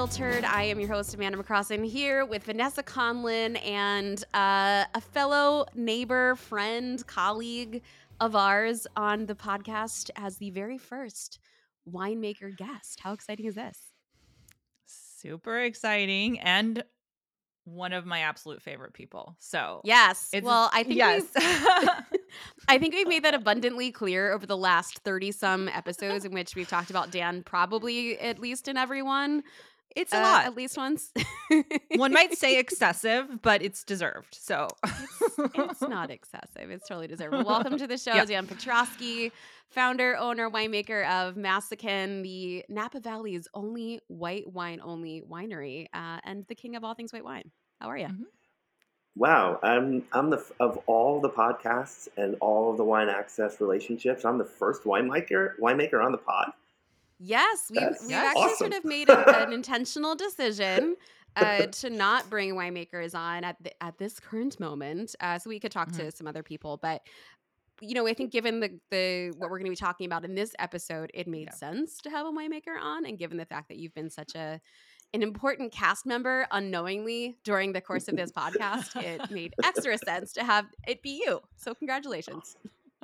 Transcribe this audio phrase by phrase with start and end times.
[0.00, 0.44] Unfiltered.
[0.44, 6.36] I am your host, Amanda McCrossin, here with Vanessa Conlin and uh, a fellow neighbor,
[6.36, 7.82] friend, colleague
[8.18, 11.38] of ours on the podcast as the very first
[11.86, 13.00] winemaker guest.
[13.02, 13.92] How exciting is this?
[14.86, 16.82] Super exciting and
[17.64, 19.36] one of my absolute favorite people.
[19.38, 21.24] So yes, well, I think yes.
[22.68, 26.54] I think we've made that abundantly clear over the last thirty some episodes in which
[26.54, 29.42] we've talked about Dan, probably at least in everyone.
[29.96, 30.44] It's a uh, lot.
[30.46, 31.10] at least once.
[31.96, 34.36] one might say excessive, but it's deserved.
[34.40, 36.70] So it's, it's not excessive.
[36.70, 37.32] It's totally deserved.
[37.32, 38.24] Well, welcome to the show, Yeah.
[38.24, 39.32] Dan Petroski,
[39.68, 46.46] founder, owner, winemaker of Massican, the Napa Valley's only white wine only winery, uh, and
[46.48, 47.50] the king of all things white wine.
[47.80, 48.06] How are you?
[48.06, 48.24] Mhm.
[49.16, 54.24] Wow, I'm I'm the of all the podcasts and all of the wine access relationships.
[54.24, 56.52] I'm the first winemaker winemaker on the pod.
[57.22, 60.96] Yes, we've, That's we've actually sort of made a, an intentional decision
[61.36, 65.14] uh, to not bring winemakers on at the, at this current moment.
[65.20, 67.02] Uh, so we could talk to some other people, but
[67.82, 70.34] you know, I think given the the what we're going to be talking about in
[70.34, 71.54] this episode, it made Yeah.
[71.54, 74.60] sense to have a winemaker on, and given the fact that you've been such a
[75.12, 80.32] an important cast member unknowingly during the course of this podcast, it made extra sense
[80.34, 81.40] to have it be you.
[81.56, 82.56] So congratulations.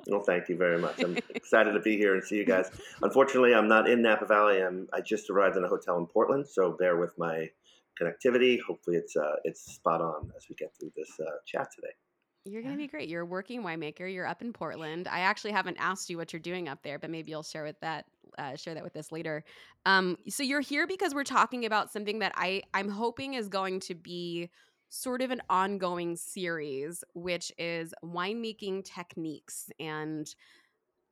[0.08, 1.02] Well, thank you very much.
[1.02, 2.70] I'm excited to be here and see you guys.
[3.02, 4.62] Unfortunately, I'm not in Napa Valley.
[4.62, 7.50] I'm I just arrived in a hotel in Portland, so bear with my
[8.00, 8.58] connectivity.
[8.66, 11.92] Hopefully, it's uh it's spot on as we get through this uh, chat today.
[12.48, 13.08] You're going to be great.
[13.08, 14.12] You're a working winemaker.
[14.12, 15.08] You're up in Portland.
[15.08, 17.80] I actually haven't asked you what you're doing up there, but maybe you'll share with
[17.80, 18.04] that
[18.38, 19.44] uh, share that with us later.
[19.84, 23.80] Um, so you're here because we're talking about something that I I'm hoping is going
[23.80, 24.50] to be
[24.88, 30.34] sort of an ongoing series, which is winemaking techniques and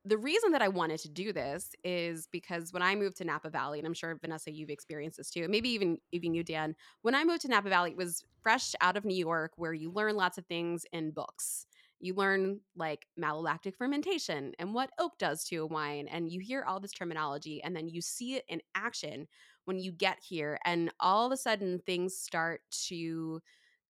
[0.05, 3.49] the reason that I wanted to do this is because when I moved to Napa
[3.49, 6.75] Valley, and I'm sure Vanessa, you've experienced this too, maybe even even you, Dan.
[7.01, 9.91] When I moved to Napa Valley, it was fresh out of New York, where you
[9.91, 11.65] learn lots of things in books.
[11.99, 16.63] You learn like malolactic fermentation and what oak does to a wine, and you hear
[16.63, 19.27] all this terminology, and then you see it in action
[19.65, 23.41] when you get here, and all of a sudden things start to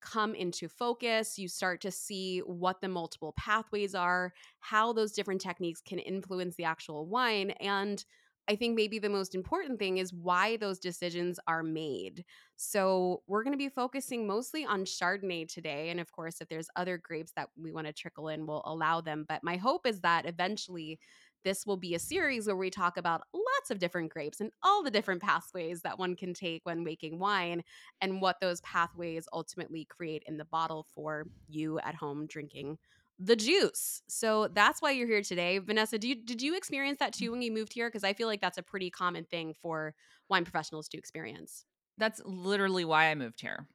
[0.01, 1.37] come into focus.
[1.39, 6.55] You start to see what the multiple pathways are, how those different techniques can influence
[6.55, 7.51] the actual wine.
[7.51, 8.03] And
[8.47, 12.23] I think maybe the most important thing is why those decisions are made.
[12.57, 15.89] So, we're going to be focusing mostly on Chardonnay today.
[15.89, 19.01] And of course, if there's other grapes that we want to trickle in, we'll allow
[19.01, 19.25] them.
[19.27, 20.99] But my hope is that eventually
[21.45, 24.83] this will be a series where we talk about lots of different grapes and all
[24.83, 27.63] the different pathways that one can take when making wine
[28.01, 32.77] and what those pathways ultimately create in the bottle for you at home drinking
[33.19, 34.01] the juice.
[34.09, 35.59] So that's why you're here today.
[35.59, 37.87] Vanessa, do you, did you experience that too when you moved here?
[37.87, 39.93] Because I feel like that's a pretty common thing for
[40.27, 41.63] wine professionals to experience.
[41.97, 43.67] That's literally why I moved here.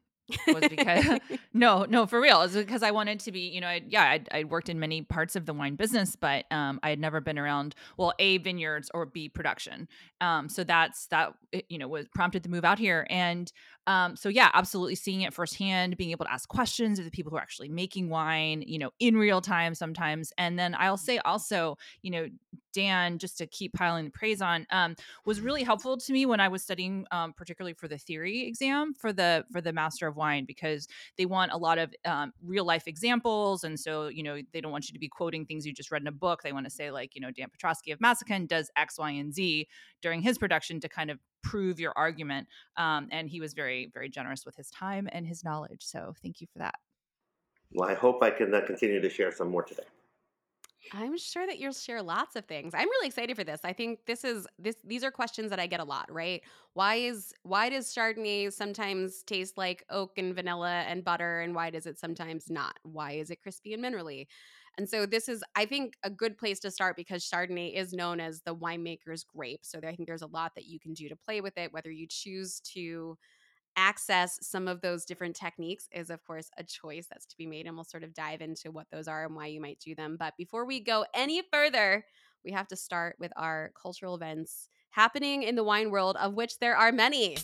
[0.46, 1.18] Was because
[1.54, 2.42] no, no, for real.
[2.42, 5.02] It's because I wanted to be, you know, I, yeah, I'd, I'd worked in many
[5.02, 8.90] parts of the wine business, but um, I had never been around, well, A, vineyards
[8.94, 9.88] or B, production.
[10.20, 11.34] Um, so that's, that,
[11.68, 13.06] you know, was prompted to move out here.
[13.10, 13.50] And
[13.86, 17.30] um, so, yeah, absolutely seeing it firsthand, being able to ask questions of the people
[17.30, 20.32] who are actually making wine, you know, in real time sometimes.
[20.38, 22.28] And then I'll say also, you know,
[22.72, 26.40] Dan, just to keep piling the praise on, um, was really helpful to me when
[26.40, 30.16] I was studying, um, particularly for the theory exam for the for the Master of
[30.16, 30.86] Wine, because
[31.18, 34.72] they want a lot of um, real life examples, and so you know they don't
[34.72, 36.42] want you to be quoting things you just read in a book.
[36.42, 39.34] They want to say like you know Dan Petroski of Massican does X, Y, and
[39.34, 39.66] Z
[40.00, 42.48] during his production to kind of prove your argument.
[42.76, 45.82] Um, and he was very very generous with his time and his knowledge.
[45.82, 46.74] So thank you for that.
[47.72, 49.84] Well, I hope I can uh, continue to share some more today.
[50.92, 52.74] I'm sure that you'll share lots of things.
[52.74, 53.60] I'm really excited for this.
[53.64, 56.42] I think this is this these are questions that I get a lot, right?
[56.72, 61.70] Why is why does Chardonnay sometimes taste like oak and vanilla and butter and why
[61.70, 62.78] does it sometimes not?
[62.82, 64.26] Why is it crispy and minerally?
[64.78, 68.20] And so this is I think a good place to start because Chardonnay is known
[68.20, 69.60] as the winemaker's grape.
[69.62, 71.72] So I think there's a lot that you can do to play with it.
[71.72, 73.18] Whether you choose to
[73.76, 77.66] access some of those different techniques is of course a choice that's to be made
[77.66, 80.16] and we'll sort of dive into what those are and why you might do them.
[80.18, 82.04] But before we go any further
[82.44, 86.58] we have to start with our cultural events happening in the wine world of which
[86.58, 87.36] there are many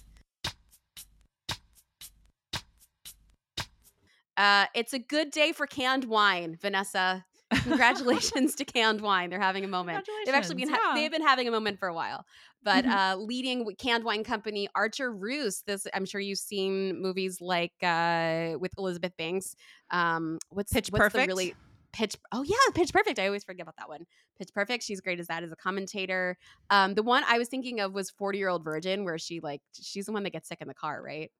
[4.36, 7.24] uh, it's a good day for canned wine vanessa
[7.62, 10.94] congratulations to canned wine they're having a moment they've actually been ha- yeah.
[11.00, 12.24] they've been having a moment for a while
[12.62, 12.90] but Mhm.
[13.12, 15.62] uh, leading canned wine company Archer Roose.
[15.62, 19.54] This I'm sure you've seen movies like uh, with Elizabeth Banks.
[19.92, 21.28] Um, what's Pitch what's Perfect?
[21.28, 21.54] Really
[21.92, 22.16] Pitch.
[22.32, 23.20] Oh yeah, Pitch Perfect.
[23.20, 24.04] I always forget about that one.
[24.36, 24.82] Pitch Perfect.
[24.82, 26.36] She's great as that as a commentator.
[26.68, 29.60] Um, the one I was thinking of was Forty Year Old Virgin, where she like
[29.80, 31.30] she's the one that gets sick in the car, right?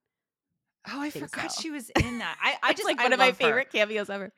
[0.89, 1.61] Oh, I, forgot so.
[1.63, 2.37] she was in that.
[2.43, 3.45] I, I just like I one of my love her.
[3.47, 4.33] favorite cameos ever.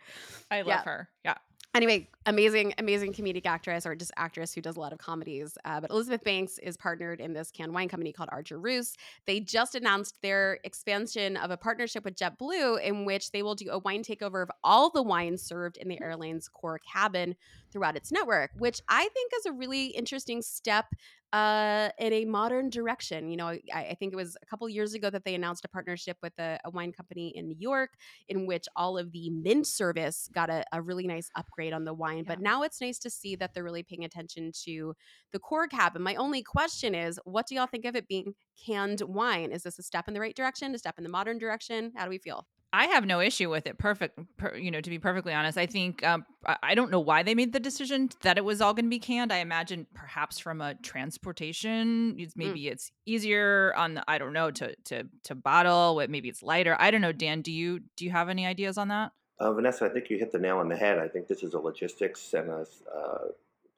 [0.50, 0.82] I love Yeah.
[0.84, 1.08] her.
[1.24, 1.34] Yeah.
[1.74, 5.56] anyway, amazing, amazing comedic actress or just actress who does a lot of comedies.
[5.64, 8.94] Uh, but Elizabeth Banks is partnered in this canned wine company called Archer Roose.
[9.26, 13.68] They just announced their expansion of a partnership with JetBlue, in which they will do
[13.70, 17.36] a wine takeover of all the wines served in the airline's core cabin
[17.70, 20.86] throughout its network, which I think is a really interesting step
[21.32, 23.28] uh, in a modern direction.
[23.28, 25.68] You know, I, I think it was a couple years ago that they announced a
[25.68, 27.90] partnership with a, a wine company in New York
[28.28, 31.94] in which all of the mint service got a, a really nice upgrade on the
[31.94, 32.24] wine.
[32.26, 34.94] But now it's nice to see that they're really paying attention to
[35.32, 36.02] the core cabin.
[36.02, 38.34] My only question is, what do y'all think of it being
[38.64, 39.52] canned wine?
[39.52, 40.74] Is this a step in the right direction?
[40.74, 41.92] A step in the modern direction?
[41.94, 42.46] How do we feel?
[42.72, 43.78] I have no issue with it.
[43.78, 44.18] Perfect.
[44.36, 46.26] Per, you know, to be perfectly honest, I think um,
[46.62, 48.98] I don't know why they made the decision that it was all going to be
[48.98, 49.32] canned.
[49.32, 54.50] I imagine perhaps from a transportation, it's, maybe it's easier on the I don't know
[54.50, 56.02] to to to bottle.
[56.08, 56.76] Maybe it's lighter.
[56.78, 57.12] I don't know.
[57.12, 59.12] Dan, do you do you have any ideas on that?
[59.40, 60.98] Uh, Vanessa, I think you hit the nail on the head.
[60.98, 63.28] I think this is a logistics and a uh,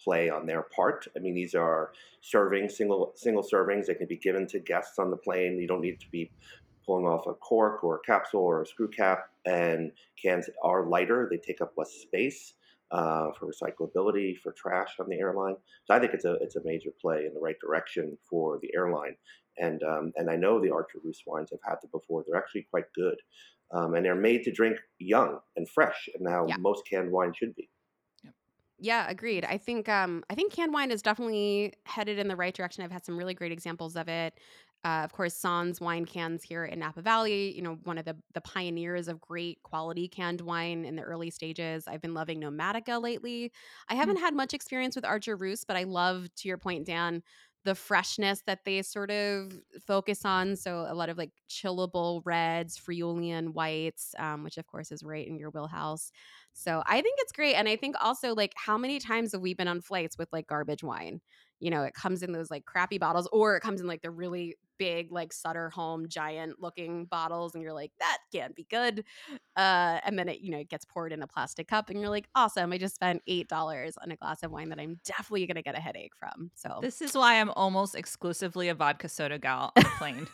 [0.03, 1.07] play on their part.
[1.15, 1.93] I mean, these are
[2.23, 3.87] serving single single servings.
[3.87, 5.59] They can be given to guests on the plane.
[5.61, 6.31] You don't need to be
[6.87, 9.27] pulling off a cork or a capsule or a screw cap.
[9.45, 9.93] And
[10.23, 11.29] cans are lighter.
[11.31, 12.55] They take up less space
[12.91, 15.57] uh, for recyclability, for trash on the airline.
[15.85, 18.71] So I think it's a it's a major play in the right direction for the
[18.75, 19.17] airline.
[19.59, 21.51] And um, and I know the Archer Roose wines.
[21.53, 22.25] I've had them before.
[22.27, 23.17] They're actually quite good.
[23.73, 26.57] Um, and they're made to drink young and fresh, and how Yeah.
[26.59, 27.71] most canned wine should be.
[28.83, 29.45] Yeah, agreed.
[29.45, 32.83] I think um I think canned wine is definitely headed in the right direction.
[32.83, 34.39] I've had some really great examples of it.
[34.83, 38.17] Uh, of course, Sans wine cans here in Napa Valley, you know, one of the
[38.33, 41.87] the pioneers of great quality canned wine in the early stages.
[41.87, 43.53] I've been loving Nomadica lately.
[43.91, 47.23] I haven't had much experience with Archer Roose, but I love, to your point, Dan,
[47.65, 49.53] the freshness that they sort of
[49.87, 50.57] focus on.
[50.57, 55.27] So a lot of like chillable reds, Friulian whites, um, which of course is right
[55.27, 56.11] in your wheelhouse.
[56.53, 57.55] So I think it's great.
[57.55, 60.47] And I think also like how many times have we been on flights with like
[60.47, 61.21] garbage wine?
[61.61, 64.11] You know, it comes in those like crappy bottles or it comes in like the
[64.11, 69.05] really big like Sutter Home giant looking bottles and you're like that can't be good.
[69.55, 72.09] Uh and then it you know it gets poured in a plastic cup and you're
[72.09, 75.57] like awesome, I just spent $8 on a glass of wine that I'm definitely going
[75.57, 76.51] to get a headache from.
[76.55, 80.27] So This is why I'm almost exclusively a vodka soda gal on a plane.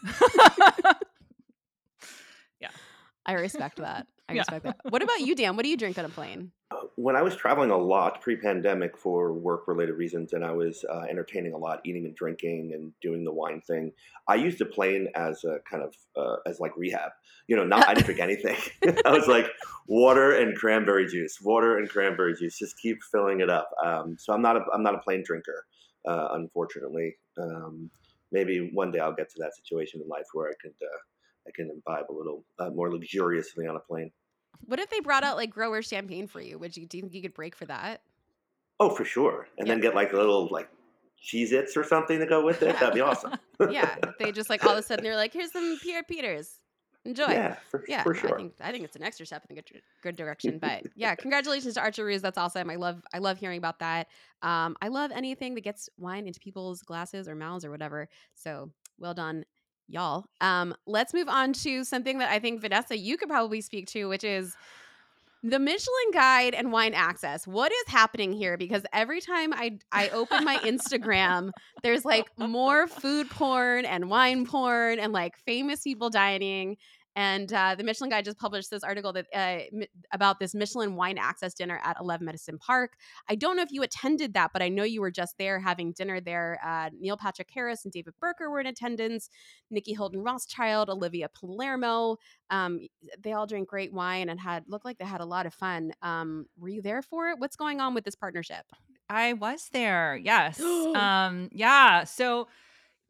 [3.26, 4.06] I respect that.
[4.28, 4.40] I Yeah.
[4.40, 4.80] respect that.
[4.88, 5.56] What about you, Dan?
[5.56, 6.52] What do you drink on a plane?
[6.70, 11.06] Uh, when I was traveling a lot pre-pandemic for work-related reasons, and I was uh,
[11.08, 13.92] entertaining a lot, eating and drinking, and doing the wine thing,
[14.26, 17.12] I used the plane as a kind of uh, as like rehab.
[17.46, 18.56] You know, not I didn't drink anything.
[19.06, 19.46] I was like
[19.86, 22.58] water and cranberry juice, water and cranberry juice.
[22.58, 23.70] Just keep filling it up.
[23.84, 25.66] Um, so I'm not a I'm not a plane drinker,
[26.08, 27.16] uh, unfortunately.
[27.38, 27.90] Um,
[28.32, 30.98] maybe one day I'll get to that situation in life where I could uh,
[31.46, 34.10] I can imbibe a little uh, more luxuriously on a plane.
[34.64, 36.58] What if they brought out like grower champagne for you?
[36.58, 38.00] Would you do you think you could break for that?
[38.80, 39.48] Oh, for sure.
[39.58, 40.68] And then get like a little like
[41.22, 42.78] Cheez Its or something to go with it.
[42.78, 43.34] That'd be awesome.
[43.70, 43.96] Yeah.
[44.18, 46.60] they just like all of a sudden they're like, here's some Pierre Peters.
[47.06, 47.28] Enjoy.
[47.28, 48.34] yeah, for, Yeah, for sure.
[48.34, 50.58] I think I think it's an extra step in the good, good direction.
[50.60, 52.20] But yeah, congratulations to Archer Roose.
[52.20, 52.68] That's awesome.
[52.68, 54.08] I love I love hearing about that.
[54.42, 58.08] Um, I love anything that gets wine into people's glasses or mouths or whatever.
[58.34, 59.44] So well done,
[59.88, 60.26] y'all.
[60.40, 64.06] Um, let's move on to something that I think Vanessa you could probably speak to,
[64.06, 64.56] which is
[65.42, 67.46] the Michelin Guide and wine access.
[67.46, 68.56] What is happening here?
[68.56, 71.50] Because every time I I open my Instagram,
[71.82, 76.76] there's like more food porn and wine porn and like famous people dining.
[77.16, 80.94] And uh, the Michelin Guide just published this article that uh, mi- about this Michelin
[80.96, 82.92] wine access dinner at 11 Madison Park.
[83.28, 85.92] I don't know if you attended that, but I know you were just there having
[85.92, 86.60] dinner there.
[86.64, 89.30] Uh, Neil Patrick Harris and David Burtka were in attendance.
[89.70, 92.18] Nicky Hilton Rothschild, Olivia Palermo.
[92.50, 92.80] Um,
[93.18, 95.92] they all drank great wine and had looked like they had a lot of fun.
[96.02, 97.38] Um, were you there for it?
[97.38, 98.66] What's going on with this partnership?
[99.08, 100.16] I was there.
[100.16, 100.60] Yes.
[100.60, 102.48] um yeah, so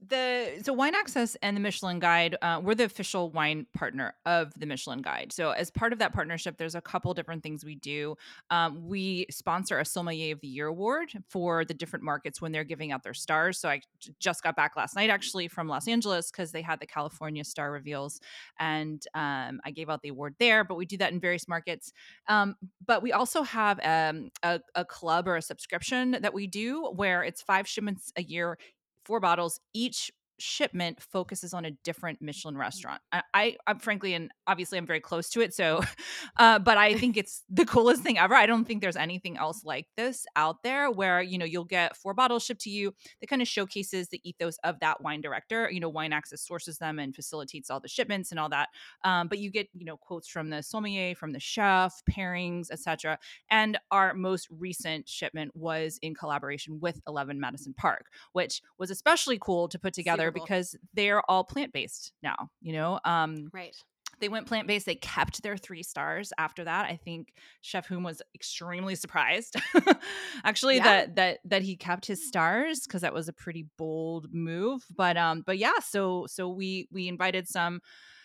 [0.09, 4.53] the so wine access and the michelin guide uh, we're the official wine partner of
[4.59, 5.33] the michelin guide.
[5.33, 8.17] So as part of that partnership there's a couple different things we do.
[8.51, 12.65] Um, we sponsor a sommelier of the year award for the different markets when they're
[12.65, 13.59] giving out their stars.
[13.59, 13.81] So i
[14.21, 17.73] just got back last night actually from los angeles because they had the california star
[17.73, 18.21] reveals
[18.59, 21.93] and um, i gave out the award there but we do that in various markets.
[22.29, 26.85] Um, but we also have um, a, a club or a subscription that we do
[26.95, 28.59] where it's five shipments a year
[29.07, 33.00] four bottles each shipment focuses on a different Michelin restaurant.
[33.12, 35.83] I, I am frankly and obviously I'm very close to it, so
[36.38, 38.35] uh, but I think it's the coolest thing ever.
[38.35, 41.97] I don't think there's anything else like this out there where you know you'll get
[41.97, 45.71] four bottles shipped to you that kind of showcases the ethos of that wine director.
[45.71, 48.69] You know, Wine Access sources them and facilitates all the shipments and all that.
[49.05, 53.19] Um, but you get you know quotes from the sommelier, from the chef, pairings, etc.
[53.50, 59.38] And our most recent shipment was in collaboration with Eleven Madison Park, which was especially
[59.40, 62.50] cool to put together because they're all plant based now.
[62.61, 63.75] You know, um, Right.
[64.21, 64.87] they went plant based.
[64.87, 66.87] They kept their three stars after that.
[66.87, 69.56] I think Chef Humm was extremely surprised,
[70.45, 70.85] actually, Yeah.
[70.85, 74.85] that that that he kept his stars because that was a pretty bold move.
[74.95, 77.80] But um, but yeah, so so we we invited some,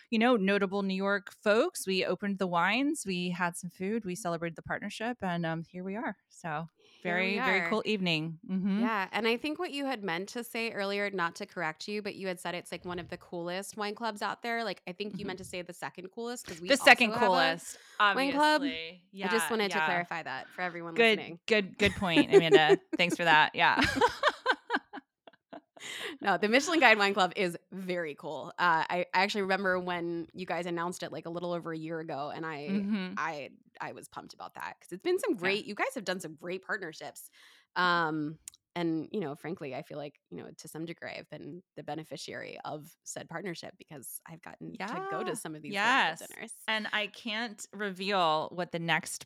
[0.10, 1.86] you know, notable New York folks.
[1.88, 3.04] We opened the wines.
[3.06, 4.06] We had some food.
[4.06, 6.16] We celebrated the partnership, and um, here we are.
[6.30, 6.68] So
[7.04, 8.38] very very cool evening.
[8.48, 11.88] hmm Yeah, and I think what you had meant to say earlier, not to correct
[11.88, 14.64] you, but you had said it's like one of the coolest wine clubs out there.
[14.64, 15.28] Like I think you Mhm.
[15.28, 18.32] meant to say the second coolest because we The second also have a- coolest, wine
[18.32, 18.64] club.
[19.12, 21.40] Yeah, I just wanted to clarify that for everyone Good, listening.
[21.48, 22.78] good, good point, Amanda.
[22.98, 23.56] Thanks for that.
[23.56, 23.82] Yeah.
[26.22, 28.54] No, the Michelin Guide Wine Club is very cool.
[28.60, 31.78] Uh, I, I actually remember when you guys announced it like a little over a
[31.78, 33.14] year ago, and I Mhm.
[33.18, 35.66] I I was pumped about that because it's been some great.
[35.66, 37.30] You guys have done some great partnerships,
[37.76, 38.38] um,
[38.76, 41.84] and you know, frankly, I feel like you know to some degree I've been the
[41.84, 46.20] beneficiary of said partnership because I've gotten to go to some of these Yes.
[46.22, 46.30] yes.
[46.30, 46.52] dinners.
[46.68, 49.26] And I can't reveal what the next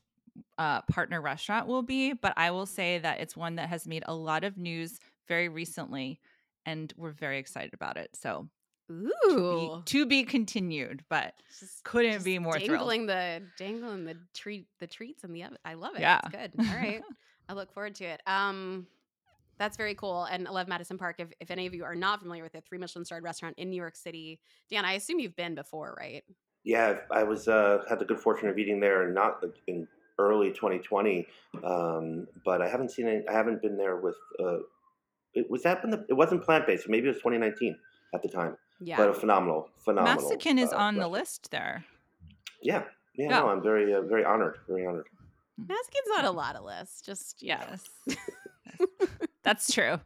[0.57, 4.03] uh, partner restaurant will be, but I will say that it's one that has made
[4.05, 6.19] a lot of news very recently,
[6.65, 8.09] and we're very excited about it.
[8.13, 8.49] So
[8.87, 12.89] to be, Ooh, to be continued, but just couldn't just be more thrilled.
[13.07, 15.57] the dangling the treat the treats in the oven.
[15.65, 16.01] I love it.
[16.01, 16.19] Yeah.
[16.23, 16.51] It's good.
[16.59, 17.01] All right.
[17.49, 18.21] I look forward to it.
[18.27, 18.87] Um
[19.57, 20.25] that's very cool.
[20.25, 21.15] And I love Madison Park.
[21.19, 23.69] If, if any of you are not familiar with it, three Michelin starred restaurant in
[23.69, 24.39] New York City.
[24.69, 26.23] Dan, I assume you've been before, right?
[26.65, 29.87] Yeah, I was uh, had the good fortune of eating there, not in
[30.19, 31.25] early 2020,
[31.63, 33.25] um, but I haven't seen it.
[33.29, 34.15] I haven't been there with.
[34.43, 34.57] Uh,
[35.35, 36.89] it was that when the, it wasn't plant based.
[36.89, 37.77] Maybe it was 2019
[38.13, 38.57] at the time.
[38.79, 38.97] Yeah.
[38.97, 40.31] But a phenomenal, phenomenal.
[40.31, 41.85] Massican is uh, on the list there.
[42.61, 42.83] Yeah,
[43.15, 43.39] yeah, Yeah.
[43.39, 44.57] No, I'm very, uh, very honored.
[44.67, 45.07] Very honored.
[45.59, 47.01] Massican's on a lot of lists.
[47.01, 47.41] Just.
[47.41, 47.83] Yes.
[49.43, 49.99] That's true.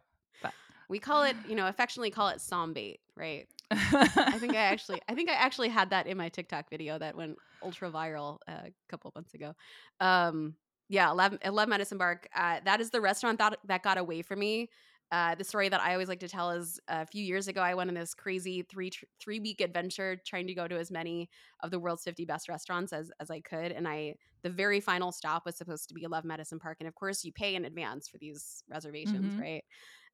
[0.44, 0.54] But
[0.90, 3.48] we call it, you know, affectionately call it sombait, right?
[3.72, 7.16] I think I actually, I think I actually had that in my TikTok video that
[7.16, 9.56] went ultra viral uh, a couple months ago.
[10.00, 10.56] Um,
[10.90, 12.28] yeah, 11, 11 Madison Park.
[12.36, 14.70] Uh, that is the restaurant that that got away from me.
[15.12, 17.74] Uh, the story that I always like to tell is a few years ago, I
[17.74, 21.30] went on this crazy three tr- three week adventure trying to go to as many
[21.62, 23.72] of the world's 50 best restaurants as as I could.
[23.72, 26.94] And I the very final stop was supposed to be 11 Madison Park, and of
[26.96, 29.40] course, you pay in advance for these reservations, Mhm.
[29.40, 29.64] right?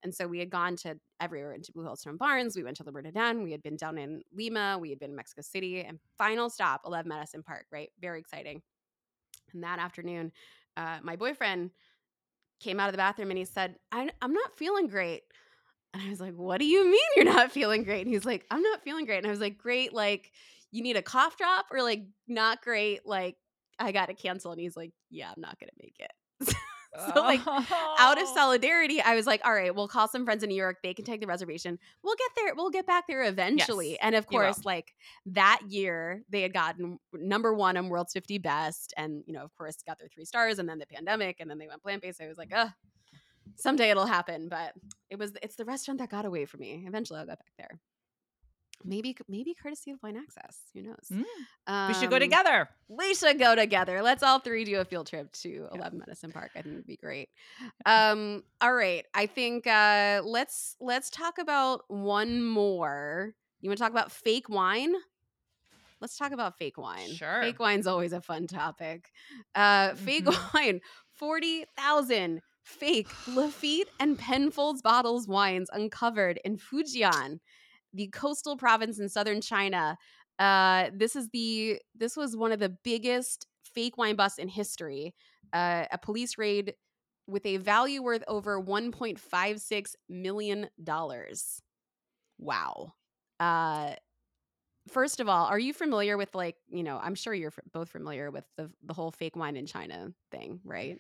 [0.04, 2.56] And so we had gone to everywhere into Blue Stone Barns.
[2.56, 3.44] We went to Le Bernardin.
[3.44, 4.78] We had been down in Lima.
[4.80, 5.82] We had been in Mexico City.
[5.84, 7.92] And final stop, 11 Madison Park, right?
[8.00, 8.62] Very exciting.
[9.54, 10.32] And that afternoon,
[10.78, 11.72] uh, my boyfriend
[12.60, 15.24] came out of the bathroom and he said, I, I'm not feeling great.
[15.94, 18.02] And I was like, What do you mean you're not feeling great?
[18.06, 19.18] And he's like, I'm not feeling great.
[19.18, 19.94] And I was like, Great.
[19.94, 20.32] Like,
[20.72, 23.06] you need a cough drop or like, not great.
[23.06, 23.38] Like,
[23.80, 24.52] I got to cancel.
[24.52, 26.56] And he's like, Yeah, I'm not going to make it.
[27.14, 28.34] so, like, out of Oh.
[28.36, 30.78] solidarity, I was like, all right, we'll call some friends in New York.
[30.84, 31.78] They can take the reservation.
[32.04, 32.56] We'll get there.
[32.56, 33.92] We'll get back there eventually.
[33.92, 34.94] Yes, and of course, like
[35.28, 38.94] that year, they had gotten number one on World's 50 Best.
[38.98, 41.58] And, you know, of course, got their three stars and then the pandemic and then
[41.58, 42.22] they went plant based.
[42.22, 42.70] I was like, ugh,
[43.56, 44.48] someday it'll happen.
[44.50, 44.74] But
[45.10, 46.86] it was, it's the restaurant that got away from me.
[46.88, 47.80] Eventually, I'll get back there.
[48.84, 50.60] Maybe, maybe courtesy of Wine Access.
[50.74, 51.10] Who knows?
[51.12, 52.70] Mm, we should go Um, together.
[52.88, 54.02] we should go together.
[54.04, 56.52] Let's all three do a field trip to 11 Madison Park.
[56.56, 57.30] I think it'd be great.
[57.86, 59.06] Um, all right.
[59.14, 63.34] I think uh let's let's talk about one more.
[63.62, 64.94] You want to talk about fake wine?
[66.02, 67.10] Let's talk about fake wine.
[67.14, 67.42] Sure.
[67.42, 69.10] Fake wine's always a fun topic.
[69.56, 70.54] Uh fake Mhm.
[70.54, 70.82] wine,
[71.14, 77.40] 40,000 fake Lafite and Penfolds bottles wines uncovered in Fujian,
[77.96, 79.98] the coastal province in southern China.
[80.38, 85.16] Uh, this is the this was one of the biggest fake wine busts in history.
[85.54, 86.76] Uh, a police raid
[87.28, 91.62] with a value worth over 1.56 million dollars.
[92.38, 92.94] Wow.
[93.40, 93.96] Uh,
[94.90, 97.00] first of all, are you familiar with like you know?
[97.02, 101.00] I'm sure you're both familiar with the the whole fake wine in China thing, right?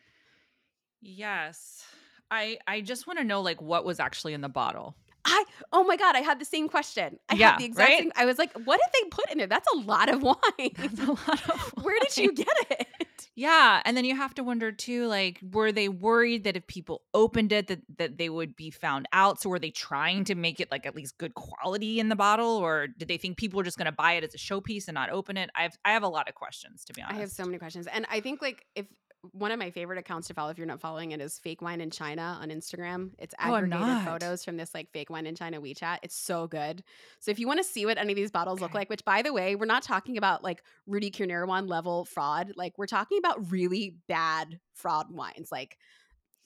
[1.02, 1.86] Yes.
[2.32, 4.96] I I just want to know like what was actually in the bottle.
[5.25, 7.20] I oh my god, I had the same question.
[7.29, 8.00] I Yeah, had the exact right?
[8.00, 8.12] same.
[8.15, 9.50] I was like, what did they put in it?
[9.50, 10.36] That's a lot of wine.
[10.77, 12.88] That's a lot of Where did you get it?
[13.36, 17.01] Yeah, and then you have to wonder too, like, were they worried that if people
[17.13, 19.41] opened it, that that they would be found out?
[19.41, 22.55] So were they trying to make it like at least good quality in the bottle,
[22.58, 24.96] or did they think people were just going to buy it as a showpiece and
[24.96, 25.50] not open it?
[25.55, 27.17] I have I have a lot of questions to be honest.
[27.17, 28.86] I have so many questions, and I think like if
[29.32, 31.82] one of my favorite accounts to follow if you're not following it is fake wine
[31.82, 33.12] in china on instagram.
[33.20, 34.05] It's Oh, aggregated not.
[34.05, 36.00] photos from this like fake wine in china wechat.
[36.03, 36.84] It's so good.
[37.20, 39.22] So if you want to see what any of these bottles look like which by
[39.22, 43.51] the way we're not talking about like rudy Kurniawan level fraud like we're talking about
[43.51, 45.50] really bad fraud wines.
[45.51, 45.77] Like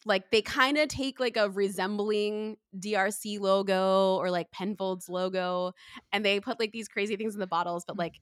[0.06, 5.74] like they kind of take like a resembling DRC logo or like Penfolds logo
[6.14, 8.00] and they put like these crazy things in the bottles but Mm.
[8.00, 8.14] like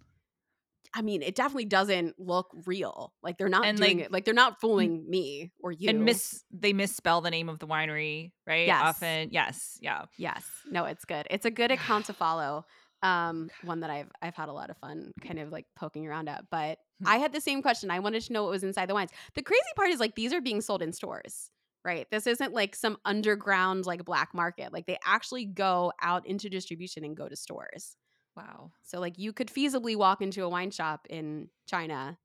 [0.93, 3.13] I mean, it definitely doesn't look real.
[3.21, 4.11] Like they're not And, doing like, it.
[4.11, 5.89] Like they're not fooling me or you.
[5.89, 8.67] And miss they misspell the name of the winery, right?
[8.67, 8.81] Yes.
[8.81, 9.29] Often.
[9.31, 9.77] Yes.
[9.81, 10.05] Yeah.
[10.17, 11.27] yes, no, it's good.
[11.29, 12.65] It's a good account to follow.
[13.03, 16.29] Um, one that I've I've had a lot of fun kind of like poking around
[16.29, 16.45] at.
[16.49, 17.07] But Hmm.
[17.09, 17.91] I had the same question.
[17.91, 19.11] I wanted to know what was inside the wines.
[19.35, 21.51] The crazy part is like these are being sold in stores,
[21.85, 22.07] right?
[22.09, 24.73] This isn't like some underground like black market.
[24.73, 27.97] Like they actually go out into distribution and go to stores.
[28.37, 28.71] Wow.
[28.83, 32.19] So like you could feasibly walk into a wine shop in China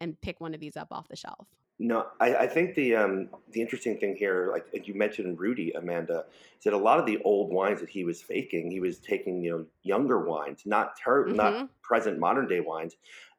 [0.00, 1.48] and pick one of these up off the shelf.
[1.78, 5.72] No, I, I think the um, the interesting thing here, like like you mentioned, Rudy
[5.72, 6.24] Amanda,
[6.56, 9.42] is that a lot of the old wines that he was faking, he was taking
[9.42, 11.34] you know younger wines, not ter- Mhm.
[11.34, 12.96] not present modern day wines,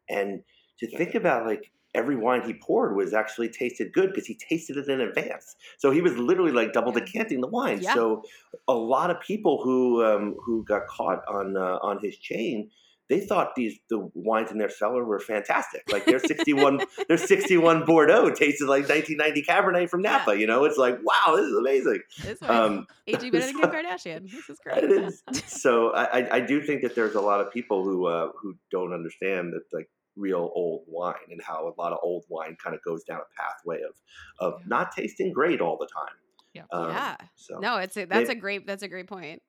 [0.07, 0.43] and
[0.77, 4.77] to think about like every wine he poured was actually tasted good because he tasted
[4.77, 5.55] it in advance.
[5.77, 7.79] So he was literally like double decanting the wine.
[7.81, 7.93] Yeah.
[7.95, 8.23] So
[8.67, 12.69] a lot of people who um, who got caught on uh, on his chain.
[13.09, 15.83] They thought these the wines in their cellar were fantastic.
[15.89, 20.37] Like their sixty one their 61 Bordeaux tasted like 1990 Cabernet from Napa.
[20.37, 21.99] You know, it's like, wow, this is amazing.
[22.21, 24.29] This Um, AG better than so- Kim Kardashian.
[24.29, 24.83] This is great.
[24.83, 25.23] is.
[25.45, 28.57] So I, I- I do think that there's a lot of people who uh, who
[28.71, 29.87] don't understand that like
[30.17, 33.41] real old wine and how a lot of old wine kind of goes down a
[33.41, 33.95] pathway of
[34.39, 34.65] of Yeah.
[34.67, 36.15] not tasting great all the time.
[36.53, 36.63] Yeah.
[36.71, 37.15] Um, Yeah.
[37.35, 39.41] So No, it's a, that's They- a great that's a great point.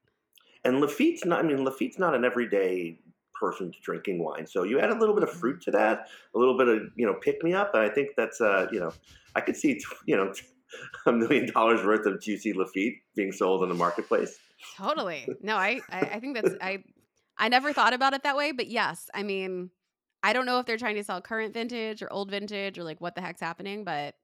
[0.65, 1.41] and Lafite's not.
[1.45, 3.01] I mean, Lafite's not an everyday
[3.41, 4.47] person to drinking wine.
[4.47, 7.07] So you add a little bit of fruit to that, a little bit of you
[7.07, 8.93] know pick me up, and I think that's uh you know
[9.35, 10.33] I could see you know
[11.07, 14.39] a million dollars worth of juicy Lafite being sold in the marketplace.
[14.77, 15.27] Totally.
[15.41, 16.83] No, I, I I think that's I
[17.39, 19.71] I never thought about it that way, but yes, I mean,
[20.23, 23.01] I don't know if they're trying to sell current vintage or old vintage or like
[23.01, 24.17] what the heck's happening, but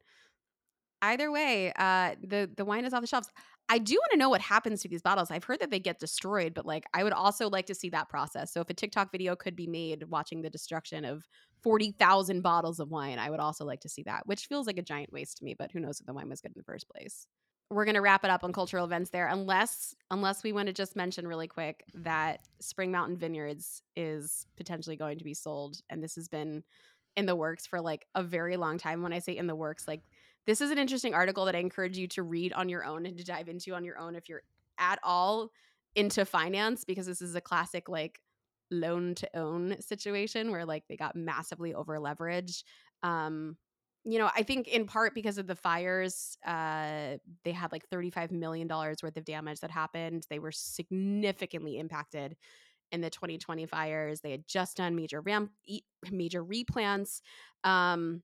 [1.02, 3.30] either way, uh the the wine is off the shelves.
[3.68, 5.30] I do want to know what happens to these bottles.
[5.30, 8.08] I've heard that they get destroyed, but like I would also like to see that
[8.08, 8.52] process.
[8.52, 11.24] So if a TikTok video could be made watching the destruction of
[11.62, 14.82] 40,000 bottles of wine, I would also like to see that, which feels like a
[14.82, 16.88] giant waste to me, but who knows if the wine was good in the first
[16.88, 17.26] place.
[17.70, 20.72] We're going to wrap it up on cultural events there unless unless we want to
[20.72, 26.02] just mention really quick that Spring Mountain Vineyards is potentially going to be sold and
[26.02, 26.62] this has been
[27.16, 29.02] in the works for like a very long time.
[29.02, 30.02] When I say in the works, like
[30.46, 33.16] this is an interesting article that I encourage you to read on your own and
[33.16, 34.42] to dive into on your own if you're
[34.78, 35.50] at all
[35.94, 38.20] into finance because this is a classic like
[38.70, 42.64] loan to own situation where like they got massively over leveraged.
[43.02, 43.56] Um,
[44.04, 48.30] you know, I think in part because of the fires, uh, they had like $35
[48.30, 50.26] million worth of damage that happened.
[50.28, 52.36] They were significantly impacted
[52.92, 54.20] in the 2020 fires.
[54.20, 55.50] They had just done major ramp,
[56.10, 57.22] major replants.
[57.64, 58.22] Um,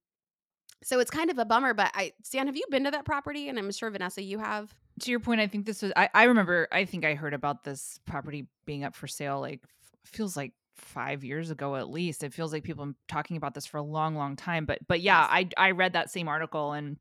[0.82, 3.48] so it's kind of a bummer, but I, Stan, have you been to that property?
[3.48, 4.72] And I'm sure Vanessa, you have.
[5.00, 5.92] to your point, I think this was.
[5.96, 6.68] I, I remember.
[6.72, 9.40] I think I heard about this property being up for sale.
[9.40, 9.60] Like
[10.04, 12.22] feels like five years ago at least.
[12.22, 14.66] It feels like people have been talking about this for a long, long time.
[14.66, 15.28] But but yeah, Yes.
[15.30, 16.98] I I read that same article, and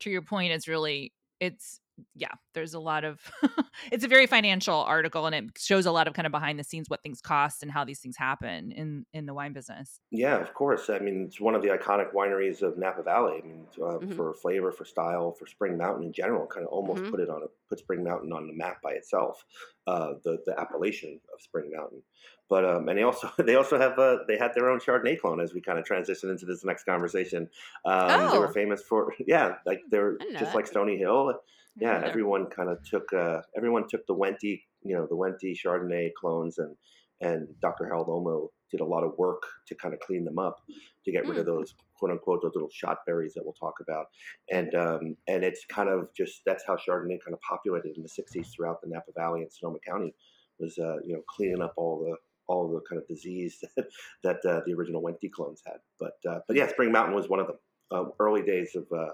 [0.00, 1.80] to your point, it's really it's
[2.14, 2.32] yeah.
[2.54, 3.20] There's a lot of.
[3.92, 6.64] it's a very financial article, and it shows a lot of kind of behind the
[6.64, 10.00] scenes what things cost and how these things happen in in the wine business.
[10.10, 10.90] Yeah, of course.
[10.90, 13.40] I mean, it's one of the iconic wineries of Napa Valley.
[13.42, 14.14] I mean, uh, Mhm.
[14.16, 17.10] for flavor, for style, for Spring Mountain in general, kind of almost Mhm.
[17.10, 19.44] put it on a put Spring Mountain on the map by itself.
[19.86, 22.02] Uh, the the appellation of Spring Mountain,
[22.48, 25.40] but um, and they also they also have uh, they had their own Chardonnay clone
[25.40, 27.48] as we kind of transition into this next conversation.
[27.84, 28.52] Um, They were Oh.
[28.52, 30.56] famous for yeah, like they're didn't know just that.
[30.56, 31.40] like Stony Hill.
[31.80, 36.10] Yeah, everyone kind of took uh, everyone took the Wente, you know, the Wente Chardonnay
[36.14, 36.76] clones, and
[37.20, 37.84] and Dr.
[37.86, 40.56] Harold Olmo did a lot of work to kind of clean them up
[41.04, 41.46] to get rid of Mm.
[41.46, 44.06] those quote unquote those little shot berries that we'll talk about,
[44.50, 48.08] and um, and it's kind of just that's how Chardonnay kind of populated in the
[48.08, 50.14] '60s throughout the Napa Valley and Sonoma County
[50.58, 52.16] was uh, you know cleaning up all the
[52.48, 53.86] all the kind of disease that,
[54.24, 55.76] that uh, the original Wente clones had.
[56.00, 57.56] But uh, but yeah, Spring Mountain was one of them.
[57.90, 59.12] Um, early days of uh, uh,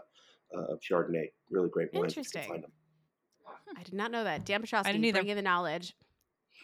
[0.55, 2.13] of Chardonnay, really great wines.
[2.13, 2.49] if you can Interesting.
[2.49, 2.73] find them.
[3.77, 4.45] I did not know that.
[4.45, 5.19] Dan Petroski, didn't either.
[5.21, 5.95] bringing the knowledge.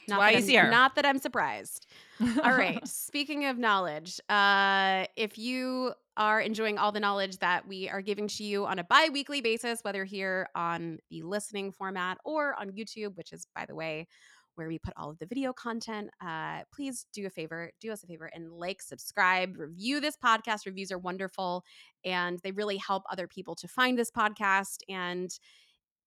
[0.09, 0.71] Not why that he's here.
[0.71, 1.87] Not that I'm surprised.
[2.21, 2.87] All right.
[2.89, 8.29] Speaking of knowledge, uh, if you are enjoying all the knowledge that we are giving
[8.29, 12.71] to you on a bi weekly basis, whether here on the listening format or on
[12.71, 14.07] YouTube, which is, by the way,
[14.61, 16.11] where we put all of the video content.
[16.25, 20.67] Uh, please do a favor, do us a favor and like, subscribe, review this podcast.
[20.67, 21.65] Reviews are wonderful
[22.05, 24.81] and they really help other people to find this podcast.
[24.91, 25.31] And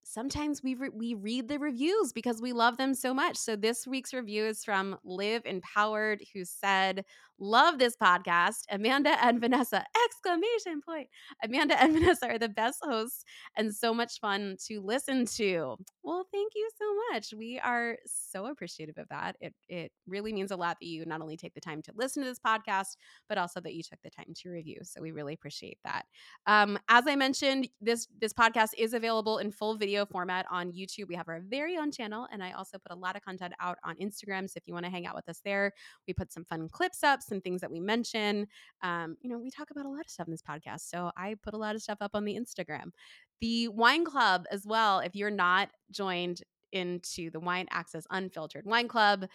[0.03, 3.37] sometimes we re- we read the reviews because we love them so much.
[3.37, 7.05] So this week's review is from Live Empowered, who said,
[7.39, 8.65] "Love this podcast.
[8.69, 11.07] Amanda and Vanessa!" Exclamation point!
[11.43, 13.23] Amanda and Vanessa are the best hosts
[13.57, 15.77] and so much fun to listen to.
[16.05, 17.33] Well, thank you so much.
[17.33, 19.37] We are so appreciative of that.
[19.39, 22.21] It it really means a lot that you not only take the time to listen
[22.23, 22.97] to this podcast,
[23.29, 24.79] but also that you took the time to review.
[24.83, 26.05] So we really appreciate that.
[26.45, 31.07] Um, as I mentioned, this this podcast is available in full video format on YouTube.
[31.07, 33.77] We have our very own channel, and I also put a lot of content out
[33.85, 34.49] on Instagram.
[34.49, 35.71] So if you want to hang out with us there,
[36.05, 38.47] we put some fun clips up, some things that we mention.
[38.81, 41.35] Um, you know, we talk about a lot of stuff in this podcast, so I
[41.41, 42.91] put a lot of stuff up on the Instagram.
[43.41, 44.99] The Wine Club as well.
[44.99, 46.41] If you're not joined
[46.71, 49.27] into the Wine Access Unfiltered Wine Club,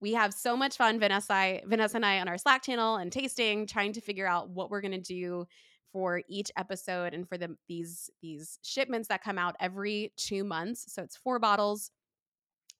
[0.00, 3.66] we have so much fun, Vanessa, Vanessa and I, on our Slack channel and tasting,
[3.66, 5.46] trying to figure out what we're going to do
[5.92, 10.92] for each episode and for the these these shipments that come out every two months.
[10.92, 11.90] So it's four bottles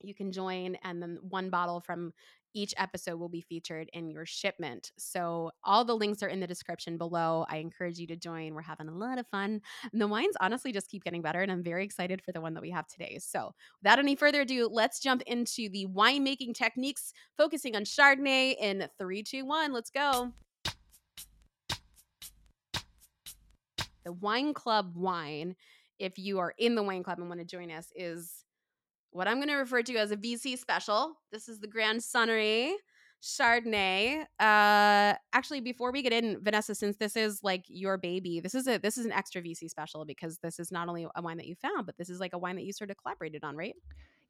[0.01, 2.13] you can join, and then one bottle from
[2.55, 4.93] each episode will be featured in your shipment.
[4.99, 7.47] So all the links are in the description below.
[7.49, 8.55] I encourage you to join.
[8.55, 9.61] We're having a lot of fun.
[9.93, 12.55] And the wines honestly just keep getting better, and I'm very excited for the one
[12.55, 13.19] that we have today.
[13.21, 18.89] So without any further ado, let's jump into the winemaking techniques, focusing on Chardonnay in
[18.99, 19.73] three, two, one.
[19.73, 20.33] Let's go.
[24.09, 25.55] the wine club wine,
[25.99, 28.47] if you are in the wine club and want to join us, is
[29.11, 31.15] what I'm going to refer to as a VC special.
[31.33, 32.73] This is the Grand Sonnerie
[33.23, 34.23] Chardonnay.
[34.39, 38.69] Uh, actually, before we get in, Vanessa, since this is like your baby, this is
[38.69, 41.47] a this is an extra VC special because this is not only a wine that
[41.47, 43.75] you found, but this is like a wine that you sort of collaborated on, right?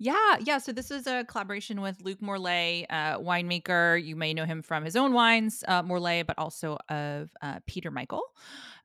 [0.00, 0.58] Yeah, yeah.
[0.58, 4.02] So this is a collaboration with Luc Morlet, uh, winemaker.
[4.02, 8.22] You may know him from his own wines, uh, but also of uh, Peter Michael.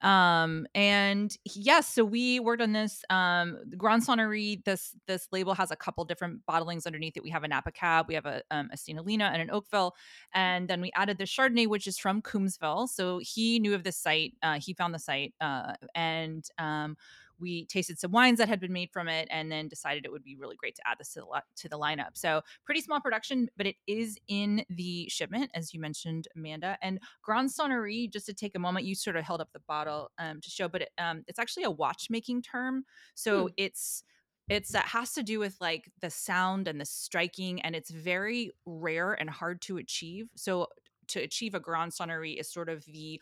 [0.02, 3.04] Um, and yes, yeah, so we worked on this.
[3.12, 4.64] Um, Grand Sonnerie.
[4.66, 7.24] This this label has a couple different bottlings underneath it.
[7.24, 8.98] We have a Napa Cab, we have a um, a St.
[8.98, 9.96] Helena, and an Oakville,
[10.34, 12.90] and then we added the Chardonnay, which is from Coombsville.
[12.90, 14.34] So he knew of this site.
[14.42, 16.98] Uh, he found the site, uh, and um,
[17.40, 20.24] we tasted some wines that had been made from it and then decided it would
[20.24, 22.16] be really great to add this to the, to the lineup.
[22.16, 26.78] So, pretty small production, but it is in the shipment, as you mentioned, Amanda.
[26.82, 30.12] And Grand Sonnerie, just to take a moment, you sort of held up the bottle
[30.18, 32.86] um, to show, but it, um, it's actually a watchmaking term.
[33.16, 33.54] So, hmm.
[33.58, 34.04] it's
[34.50, 38.52] it's that has to do with like the sound and the striking and it's very
[38.66, 40.68] rare and hard to achieve so
[41.08, 43.22] to achieve a grand sonnerie is sort of the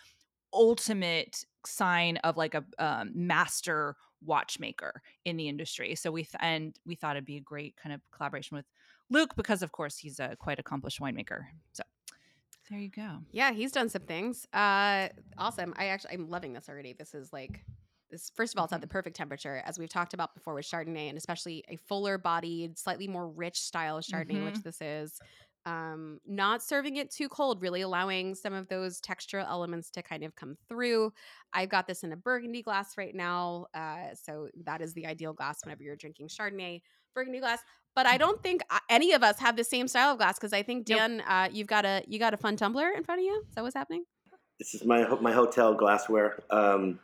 [0.54, 5.96] ultimate sign of like a um, master watchmaker in the industry.
[5.96, 8.66] So we th- and we thought it'd be a great kind of collaboration with
[9.10, 11.46] Luc because of course he's a quite accomplished winemaker.
[11.74, 11.84] So
[12.70, 13.18] there you go.
[13.32, 14.48] Yeah, he's done some things.
[14.54, 15.74] Uh awesome.
[15.78, 16.94] I actually I'm loving this already.
[16.94, 17.66] This is like
[18.10, 20.66] this first of all, it's at the perfect temperature, as we've talked about before with
[20.66, 24.46] Chardonnay, and especially a fuller bodied, slightly more rich style of Chardonnay, mm-hmm.
[24.46, 25.20] which this is
[25.66, 30.24] um, not serving it too cold, really allowing some of those textural elements to kind
[30.24, 31.14] of come through.
[31.54, 33.68] I've got this in a burgundy glass right now.
[33.74, 36.82] Uh, so that is the ideal glass whenever you're drinking Chardonnay,
[37.14, 37.60] burgundy glass.
[37.96, 40.64] But I don't think any of us have the same style of glass because I
[40.64, 41.26] think Dan, nope.
[41.28, 43.44] uh, you've got a you got a fun tumbler in front of you.
[43.50, 44.06] Is that what's happening?
[44.60, 46.40] This is my my hotel glassware.
[46.50, 47.00] Um,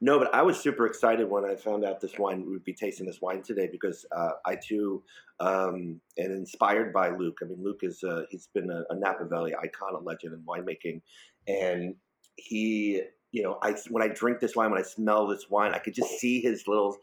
[0.00, 3.06] no, but I was super excited when I found out this wine would be tasting
[3.06, 5.02] this wine today because uh, I too
[5.40, 7.38] um, am inspired by Luc.
[7.42, 10.40] I mean, Luc is uh, he's been a, a Napa Valley icon, a legend in
[10.40, 11.02] winemaking,
[11.46, 11.96] and
[12.36, 15.78] he, you know, I when I drink this wine, when I smell this wine, I
[15.78, 16.96] could just see his little,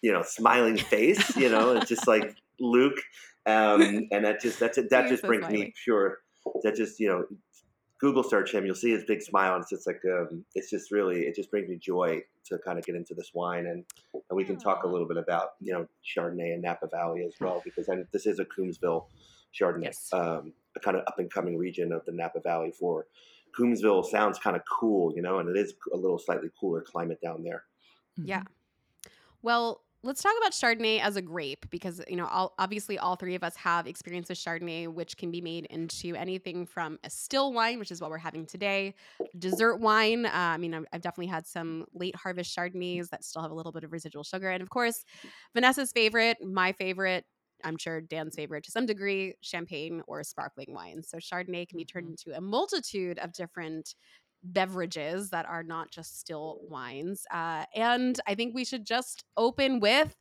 [0.00, 1.36] you know, smiling face.
[1.36, 2.94] You know, it's just like Luc,
[3.46, 6.18] um, and that just that's that just brings me pure.
[6.62, 7.24] That just you know
[7.98, 10.90] Google search him, you'll see his big smile, and it's just like um, it's just
[10.90, 14.36] really it just brings me joy to kind of get into this wine, and and
[14.36, 17.62] we can talk a little bit about you know Chardonnay and Napa Valley as well
[17.64, 19.06] because I, this is a Coombsville
[19.58, 20.08] Chardonnay, yes.
[20.12, 22.72] um, a kind of up and coming region of the Napa Valley.
[22.78, 23.06] For
[23.58, 27.20] Coombsville sounds kind of cool, you know, and it is a little slightly cooler climate
[27.22, 27.64] down there.
[28.16, 28.42] Yeah.
[29.40, 33.34] Well, let's talk about Chardonnay as a grape because you know all, obviously all three
[33.34, 37.52] of us have experience with Chardonnay, which can be made into anything from a still
[37.52, 38.94] wine, which is what we're having today,
[39.38, 40.24] dessert wine.
[40.24, 43.54] Uh, I mean, I've, I've, definitely had some late harvest Chardonnays that still have a
[43.54, 45.04] little bit of residual sugar, and of course,
[45.54, 47.24] Vanessa's favorite, my favorite.
[47.64, 51.02] I'm sure Dan's favorite to some degree, champagne or sparkling wine.
[51.02, 52.30] So Chardonnay can be turned mm-hmm.
[52.30, 53.94] into a multitude of different
[54.42, 57.26] beverages that are not just still wines.
[57.30, 60.16] Uh, and I think we should just open with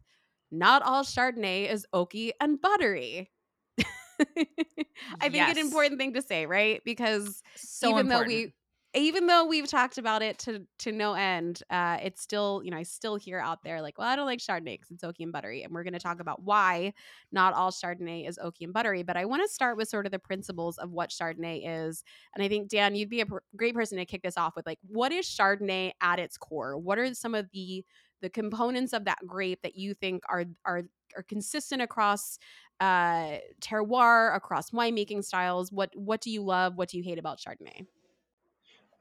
[0.51, 3.31] not all Chardonnay is oaky and buttery.
[5.21, 6.81] I think an important thing to say, right?
[6.85, 8.09] Because So even important.
[8.09, 8.53] though we
[8.95, 12.77] even though we've talked about it to to no end, uh, it's still you know
[12.77, 15.31] I still hear out there like, well, I don't like Chardonnay because it's oaky and
[15.31, 16.93] buttery, and we're going to talk about why
[17.31, 19.03] not all Chardonnay is oaky and buttery.
[19.03, 22.03] But I want to start with sort of the principles of what Chardonnay is,
[22.33, 24.65] and I think Dan, you'd be a pr- great person to kick this off with.
[24.65, 26.77] Like, what is Chardonnay at its core?
[26.77, 27.83] What are some of the
[28.21, 30.83] the components of that grape that you think are are
[31.15, 32.39] are consistent across
[32.79, 37.39] uh terroir across winemaking styles what what do you love what do you hate about
[37.39, 37.85] chardonnay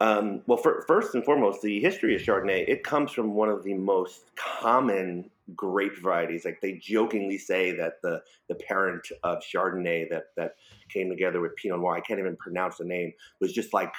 [0.04, 3.64] Um, well, for, first and foremost, the history of Chardonnay it comes from one of
[3.64, 6.44] the most common grape varieties.
[6.44, 10.56] Like they jokingly say that the the parent of Chardonnay that that
[10.90, 13.94] came together with Pinot Noir, I can't even pronounce the name, was just like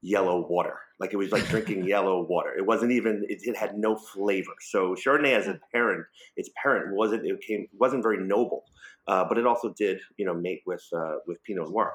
[0.00, 0.78] yellow water.
[0.98, 2.54] Like it was like drinking yellow water.
[2.56, 3.26] It wasn't even.
[3.28, 4.52] It, it had no flavor.
[4.62, 7.26] So Chardonnay as a parent, its parent wasn't.
[7.26, 8.64] It came wasn't very noble,
[9.08, 11.92] uh, but it also did you know mate with uh, with Pinot Noir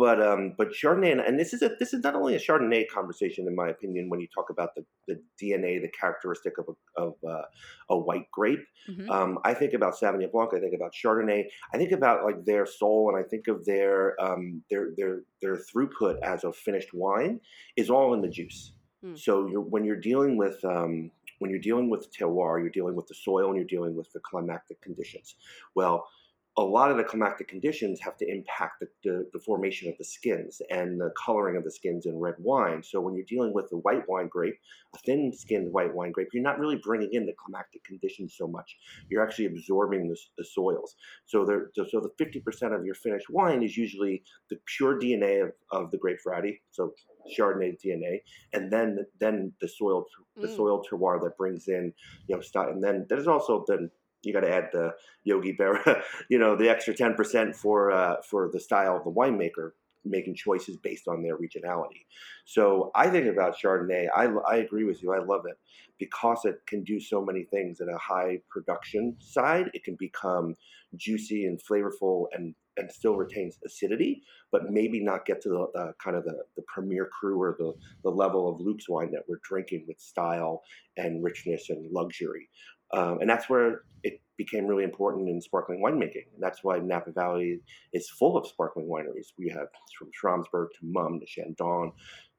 [0.00, 3.46] but um, but Chardonnay, and, this is a this is not only a Chardonnay conversation,
[3.46, 7.14] in my opinion, when you talk about the, the DNA, the characteristic of a, of
[7.28, 7.42] uh,
[7.90, 8.64] a white grape.
[8.88, 9.10] Mhm.
[9.10, 10.54] Um, I think about Sauvignon Blanc.
[10.54, 11.44] I think about Chardonnay.
[11.74, 15.56] I think about like their soul, and I think of their um, their their their
[15.56, 17.38] throughput as a finished wine
[17.76, 18.72] is all in the juice.
[19.04, 19.16] Hmm.
[19.16, 21.10] So you're, when you're dealing with um,
[21.40, 24.20] when you're dealing with terroir, you're dealing with the soil, and you're dealing with the
[24.20, 25.36] climatic conditions.
[25.74, 26.08] Well,
[26.56, 30.04] a lot of the climatic conditions have to impact the, the, the formation of the
[30.04, 32.82] skins and the coloring of the skins in red wine.
[32.82, 34.56] So when you're dealing with a white wine grape,
[34.94, 38.76] a thin-skinned white wine grape, you're not really bringing in the climatic conditions so much.
[39.08, 40.96] You're actually absorbing the, the soils.
[41.26, 45.52] So there, so the 50% of your finished wine is usually the pure DNA of,
[45.70, 46.94] of the grape variety, so
[47.38, 48.20] Chardonnay DNA,
[48.52, 50.06] and then then the soil
[50.40, 50.56] the Mm.
[50.56, 51.92] soil terroir that brings in
[52.26, 53.90] you know stuff, and then there's also then
[54.22, 54.92] you got to add the
[55.24, 59.10] Yogi Berra, you know, the extra ten percent for uh, for the style of the
[59.10, 59.72] winemaker
[60.04, 62.06] making choices based on their regionality.
[62.46, 64.08] So I think about Chardonnay.
[64.14, 65.12] I, I agree with you.
[65.12, 65.58] I love it
[65.98, 69.70] because it can do so many things at a high production side.
[69.74, 70.54] It can become
[70.96, 75.92] juicy and flavorful and and still retains acidity, but maybe not get to the uh,
[76.02, 79.40] kind of the, the premier cru or the, the level of Luc's wine that we're
[79.42, 80.62] drinking with style
[80.96, 82.48] and richness and luxury.
[82.92, 86.26] Um, and that's where it became really important in sparkling winemaking.
[86.34, 87.60] And that's why Napa Valley
[87.92, 89.28] is full of sparkling wineries.
[89.38, 91.92] We have from Schramsberg to Mumm to Chandon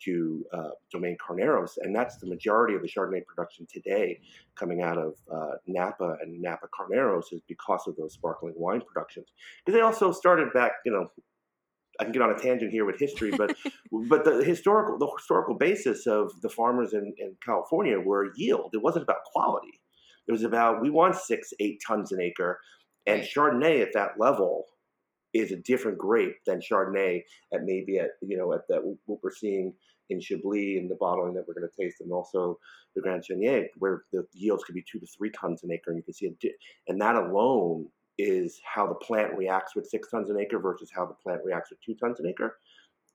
[0.05, 1.77] to uh, Domaine Carneros.
[1.79, 4.19] And that's the majority of the Chardonnay production today
[4.55, 9.27] coming out of uh, Napa and Napa Carneros is because of those sparkling wine productions.
[9.63, 11.07] Because they also started back, you know,
[11.99, 13.55] I can get on a tangent here with history, but
[14.09, 18.71] but the historical the historical basis of the farmers in, in California were yield.
[18.73, 19.80] It wasn't about quality.
[20.31, 22.57] It was about we want six, eight tons an acre,
[23.05, 23.29] and Right.
[23.29, 24.63] Chardonnay at that level
[25.33, 27.21] is a different grape than Chardonnay
[27.53, 29.73] at maybe at you know at that what we're seeing
[30.09, 32.57] in Chablis and the bottling that we're going to taste, and also
[32.95, 35.97] the Grand Chenier, where the yields could be two to three tons an acre, and
[35.97, 36.53] you can see it,
[36.87, 41.05] and that alone is how the plant reacts with six tons an acre versus how
[41.05, 42.57] the plant reacts with two tons an acre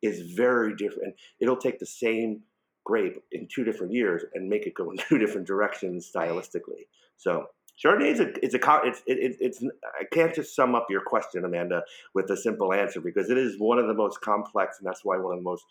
[0.02, 1.14] is very different.
[1.40, 2.42] It'll take the same
[2.84, 6.84] grape in two different years and make it go in two different directions stylistically.
[7.16, 7.46] So
[7.82, 11.02] Chardonnay is a it's a it's it, it, it's I can't just sum up your
[11.04, 11.82] question, Amanda,
[12.14, 15.16] with a simple answer because it is one of the most complex, and that's why
[15.16, 15.64] one of the most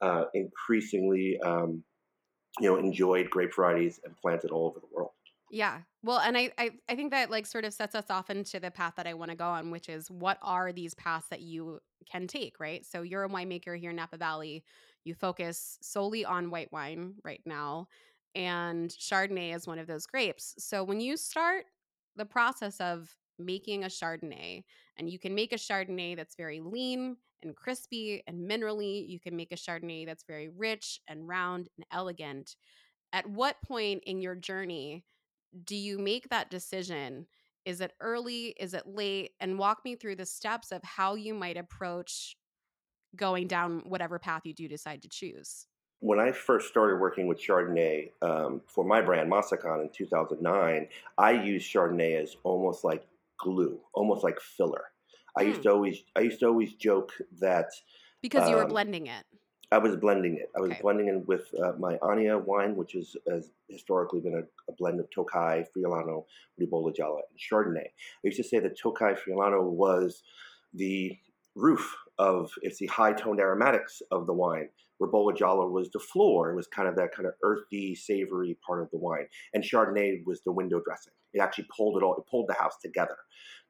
[0.00, 1.82] uh, increasingly um,
[2.60, 5.10] you know enjoyed grape varieties and planted all over the world.
[5.50, 5.78] Yeah.
[6.02, 8.70] Well, and I, I I think that like sort of sets us off into the
[8.70, 11.80] path that I want to go on, which is what are these paths that you
[12.10, 12.84] can take, right?
[12.84, 14.62] So you're a winemaker here in Napa Valley.
[15.04, 17.88] You focus solely on white wine right now,
[18.34, 20.54] and Chardonnay is one of those grapes.
[20.58, 21.64] So when you start
[22.16, 24.64] the process of making a Chardonnay,
[24.96, 29.36] and you can make a Chardonnay that's very lean and crispy and minerally, you can
[29.36, 32.56] make a Chardonnay that's very rich and round and elegant.
[33.12, 35.04] At what point in your journey
[35.64, 37.26] do you make that decision?
[37.64, 38.54] Is it early?
[38.58, 39.32] Is it late?
[39.40, 42.36] And walk me through the steps of how you might approach
[43.16, 45.66] going down whatever path you do decide to choose.
[46.00, 51.30] When I first started working with Chardonnay um, for my brand Massican in 2009, I
[51.32, 53.06] used Chardonnay as almost like
[53.36, 54.92] glue, almost like filler.
[55.36, 55.62] I used Hmm.
[55.62, 57.70] to always I used to always joke that
[58.22, 59.24] Because you were Um, blending it.
[59.70, 60.50] I was blending it.
[60.56, 60.80] I was Okay.
[60.80, 64.98] blending it with uh, my Annia wine, which is has historically been a, a blend
[65.00, 66.26] of Tokai, Friulano,
[66.60, 67.86] Ribolla Gialla, and Chardonnay.
[67.86, 70.22] I used to say that Tokai Friulano was
[70.72, 71.18] the
[71.54, 76.50] roof of it's the high toned aromatics of the wine, Ribolla Gialla was the floor.
[76.50, 80.22] It was kind of that kind of earthy, savory part of the wine, and Chardonnay
[80.26, 81.12] was the window dressing.
[81.32, 82.16] It actually pulled it all.
[82.16, 83.16] It pulled the house together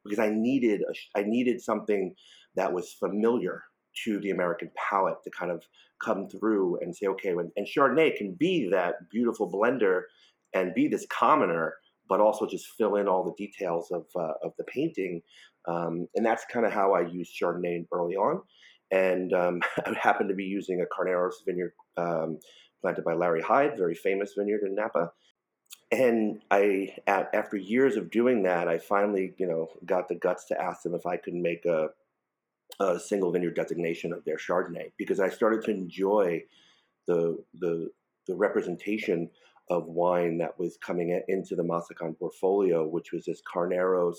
[0.05, 2.15] because I needed a, I needed something
[2.55, 3.65] that was familiar
[4.05, 5.63] to the American palate to kind of
[6.03, 10.03] come through and say, okay, when, and Chardonnay can be that beautiful blender
[10.55, 11.75] and be this commoner,
[12.09, 15.23] but also just fill in all the details of uh, of the painting.
[15.67, 18.41] Um, and that's kind of how I used Chardonnay early on.
[18.91, 22.39] And um, I happened to be using a Carneros vineyard um,
[22.81, 25.13] planted by Larry Hyde, very famous vineyard in Napa.
[25.91, 30.45] And I, at, after years of doing that, I finally, you know, got the guts
[30.47, 31.89] to ask them if I could make a,
[32.79, 36.43] a single vineyard designation of their Chardonnay because I started to enjoy
[37.07, 37.91] the the
[38.27, 39.31] the representation
[39.71, 44.17] of wine that was coming into the Massican portfolio, which was this Carneros,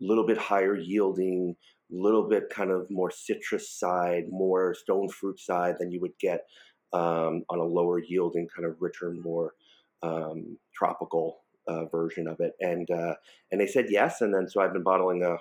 [0.00, 1.56] little bit higher yielding,
[1.90, 6.46] little bit kind of more citrus side, more stone fruit side than you would get
[6.92, 9.52] um, on a lower yielding, kind of richer, more
[10.02, 12.52] um, tropical uh, version of it.
[12.60, 13.14] And uh,
[13.50, 15.36] and they said yes, and then so I've been bottling a 100%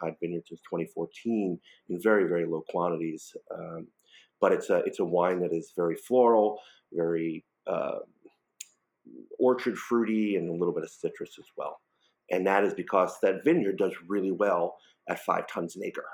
[0.00, 3.34] Hyde Vineyard since 2014 in very very low quantities.
[3.54, 3.88] Um,
[4.40, 6.60] but it's a it's a wine that is very floral,
[6.92, 7.98] very uh,
[9.38, 11.80] orchard fruity, and a little bit of citrus as well.
[12.30, 14.76] And that is because that vineyard does really well
[15.08, 16.06] at five tons an acre.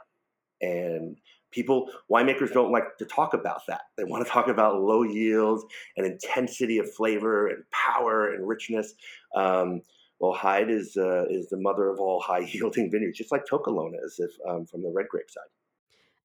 [0.60, 1.16] And
[1.50, 3.82] people, winemakers don't like to talk about that.
[3.96, 5.64] They want to talk about low yields
[5.96, 8.94] and intensity of flavor and power and richness.
[9.34, 9.82] Um,
[10.20, 13.58] well, Hyde is uh, is the mother of all high yielding vineyards, just like To
[13.58, 15.42] Kalon is if, um, from the red grape side.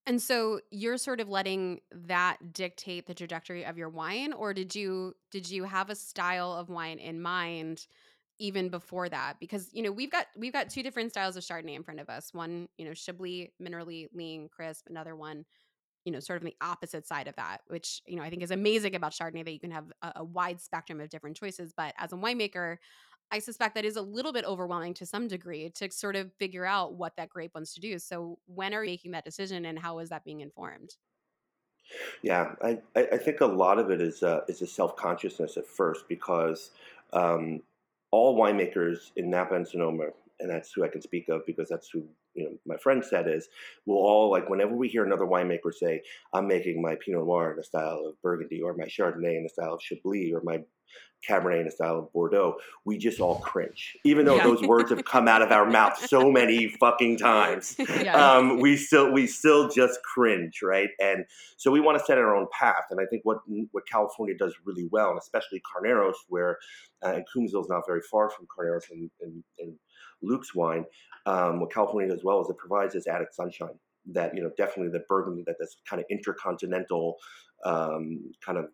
[0.05, 4.73] And so you're sort of letting that dictate the trajectory of your wine, or did
[4.73, 7.87] you did you have a style of wine in mind
[8.39, 9.35] even before that?
[9.39, 12.09] Because you know we've got we've got two different styles of Chardonnay in front of
[12.09, 12.33] us.
[12.33, 14.87] One, you know, Chablis, minerally lean, crisp.
[14.89, 15.45] Another one,
[16.05, 18.51] you know, sort of the opposite side of that, which you know I think is
[18.51, 21.73] amazing about Chardonnay that you can have a, a wide spectrum of different choices.
[21.75, 22.77] But as a winemaker,
[23.31, 26.65] I suspect that is a little bit overwhelming to some degree to sort of figure
[26.65, 27.99] out what that grape wants to do.
[27.99, 30.95] So when are you making that decision and how is that being informed?
[32.21, 35.65] Yeah, I, I think a lot of it is uh, is a self consciousness at
[35.65, 36.71] first because
[37.13, 37.61] um,
[38.11, 40.07] all winemakers in Napa and Sonoma,
[40.39, 43.27] and that's who I can speak of because that's who you know my friend said
[43.27, 43.49] is,
[43.85, 46.01] we'll all like whenever we hear another winemaker say,
[46.33, 49.49] "I'm making my Pinot Noir in the style of Burgundy," or my Chardonnay in the
[49.49, 50.61] style of Chablis, or my
[51.27, 53.97] Cabernet in the style of Bordeaux, we just all cringe.
[54.05, 54.43] Even though yeah.
[54.43, 58.15] those words have come out of our mouth so many fucking times, yeah.
[58.15, 60.89] um, we still we still just cringe, right?
[60.99, 61.25] And
[61.57, 62.85] so we want to set our own path.
[62.91, 63.39] And I think what
[63.71, 66.57] what California does really well, and especially Carneros, where
[67.03, 69.73] uh, and Coombsville is not very far from Carneros and, and, and
[70.21, 70.85] Luc's wine.
[71.25, 73.79] Um, what California does well is it provides this added sunshine
[74.13, 77.17] that you know definitely the Burgundy that this kind of intercontinental
[77.65, 78.67] um, kind of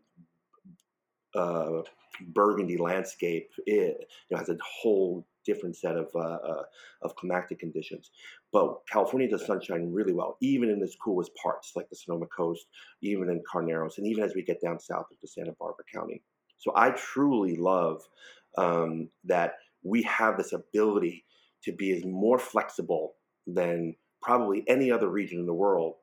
[1.35, 1.81] uh,
[2.27, 3.95] Burgundy landscape you
[4.29, 6.63] know, has a whole different set of uh, uh,
[7.01, 8.11] of climatic conditions.
[8.51, 12.65] But California does sunshine really well, even in its coolest parts, like the Sonoma Coast,
[13.01, 16.21] even in Carneros, and even as we get down south into Santa Barbara County.
[16.57, 18.01] So I truly love
[18.57, 21.25] um, that we have this ability
[21.63, 23.15] to be as more flexible
[23.47, 25.95] than probably any other region in the world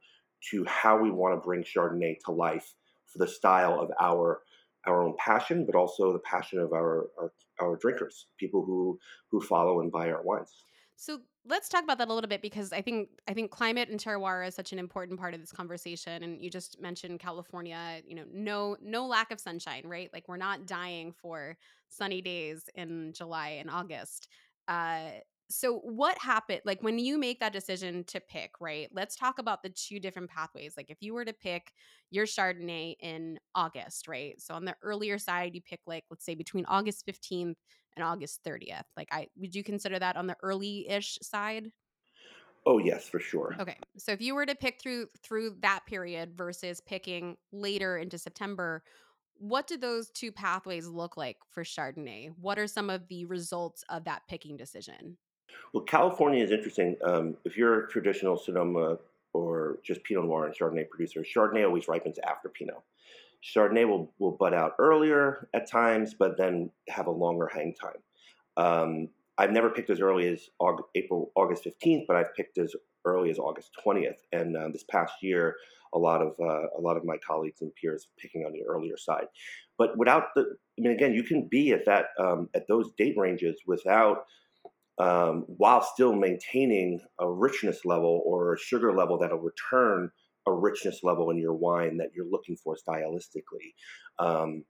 [0.50, 2.74] to how we want to bring Chardonnay to life
[3.06, 4.42] for the style of our
[4.86, 8.98] our own passion, but also the passion of our, our, our drinkers, people who
[9.30, 10.64] who follow and buy our wines.
[10.96, 13.98] So let's talk about that a little bit because I think I think climate and
[13.98, 16.22] terroir is such an important part of this conversation.
[16.22, 20.10] And you just mentioned California, you know, no no lack of sunshine, right?
[20.12, 21.56] Like we're not dying for
[21.88, 24.28] sunny days in July and August.
[24.68, 25.10] Uh,
[25.50, 28.88] so what happened like when you make that decision to pick right?
[28.92, 31.72] Let's talk about the two different pathways like if you were to pick
[32.10, 34.40] your chardonnay in august right?
[34.40, 37.56] So on the earlier side you pick like let's say between august 15th
[37.96, 41.70] and august 30th like i would you consider that on the early-ish side?
[42.66, 43.56] Oh yes for sure.
[43.58, 48.18] Okay so if you were to pick through through that period versus picking later into
[48.18, 48.82] september
[49.40, 52.28] what do those two pathways look like for chardonnay?
[52.38, 55.16] What are some of the results of that picking decision
[55.72, 56.96] well, California is interesting.
[57.04, 58.98] Um, if you're a traditional Sonoma
[59.32, 62.82] or just Pinot Noir and Chardonnay producer, Chardonnay always ripens after Pinot.
[63.42, 67.92] Chardonnay will, will bud out earlier at times, but then have a longer hang time.
[68.56, 69.08] Um,
[69.38, 72.74] I've never picked as early as August, April, August 15th, but I've picked as
[73.06, 74.18] early as August 20th.
[74.32, 75.56] And uh, this past year,
[75.94, 78.96] a lot of uh, a lot of my colleagues and peers picking on the earlier
[78.96, 79.26] side.
[79.78, 83.14] But without the, I mean, again, you can be at that um, at those date
[83.16, 84.24] ranges without
[85.00, 90.10] um, while still maintaining a richness level or a sugar level that'll return
[90.46, 93.74] a richness level in your wine that you're looking for stylistically.
[94.18, 94.64] Um,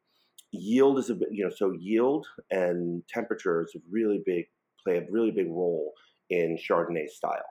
[0.53, 4.47] yield is a bit, you know, so yield and temperature is a really big
[4.85, 5.93] play a really big role
[6.31, 7.43] in Chardonnay style.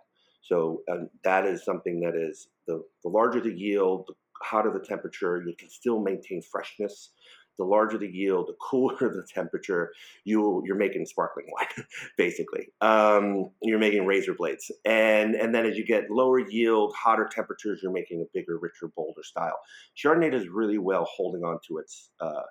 [0.41, 4.86] So um, that is something that is the, the larger the yield, the hotter the
[4.86, 7.11] temperature, you can still maintain freshness.
[7.60, 9.91] The larger the yield, the cooler the temperature,
[10.24, 11.86] you you're making sparkling wine,
[12.18, 12.70] basically.
[12.82, 17.82] Um, you're making razor blades, and and then as you get lower yield, hotter temperatures,
[17.84, 19.60] you're making a bigger, richer, bolder style.
[19.95, 22.43] Chardonnay does really well holding on to its uh,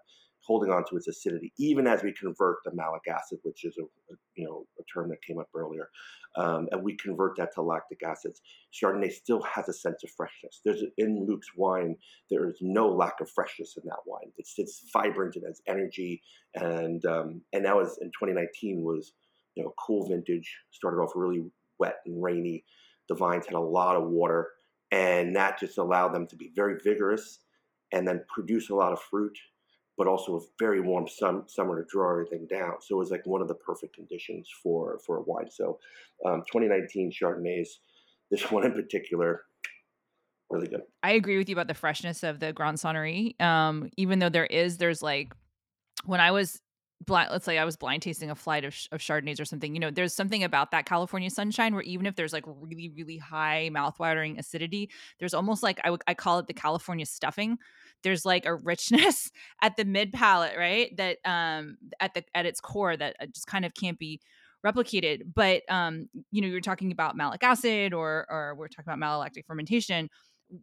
[0.49, 4.15] holding on to its acidity, even as we convert the malic acid, which is a,
[4.35, 5.91] you know a term that came up earlier,
[6.37, 8.41] um, and we convert that to lactic acids.
[8.73, 10.63] Chardonnay still has a sense of freshness.
[10.65, 11.97] There's in Luc's wine,
[12.31, 14.33] there is no lack of freshness in that wine.
[14.39, 16.23] It's it's vibrant, it has energy,
[16.55, 19.13] and um, and now as in 2019 was
[19.55, 21.45] you know cool vintage, started off really
[21.79, 22.65] wet and rainy.
[23.11, 24.49] The vines had a lot of water,
[24.91, 27.41] and that just allowed them to be very vigorous
[27.93, 29.37] and then produce a lot of fruit
[29.99, 32.75] but also a very warm summer to draw everything down.
[32.81, 35.51] So it was like one of the perfect conditions for for a wine.
[35.51, 35.81] So
[36.25, 37.69] um, 2019 Chardonnays,
[38.31, 39.43] this one in particular,
[40.49, 40.83] really good.
[41.03, 43.39] I agree with you about the freshness of the Grand Sonnerie.
[43.43, 45.35] Um, even though there is, there's like
[46.05, 46.63] when I was
[47.07, 49.81] blind let's say i was blind tasting a flight of, of chardonnays or something you
[49.81, 53.71] know there's something about that california sunshine where even if there's like really really high
[53.73, 57.59] mouthwatering acidity there's almost like I, call it the california stuffing
[58.03, 59.31] there's like a richness
[59.63, 60.97] at the mid palate, right?
[60.97, 64.21] That um at the at its core that uh, just kind of can't be
[64.65, 65.23] replicated.
[65.35, 69.47] But um, you know, you're talking about malic acid or or we're talking about malolactic
[69.47, 70.09] fermentation.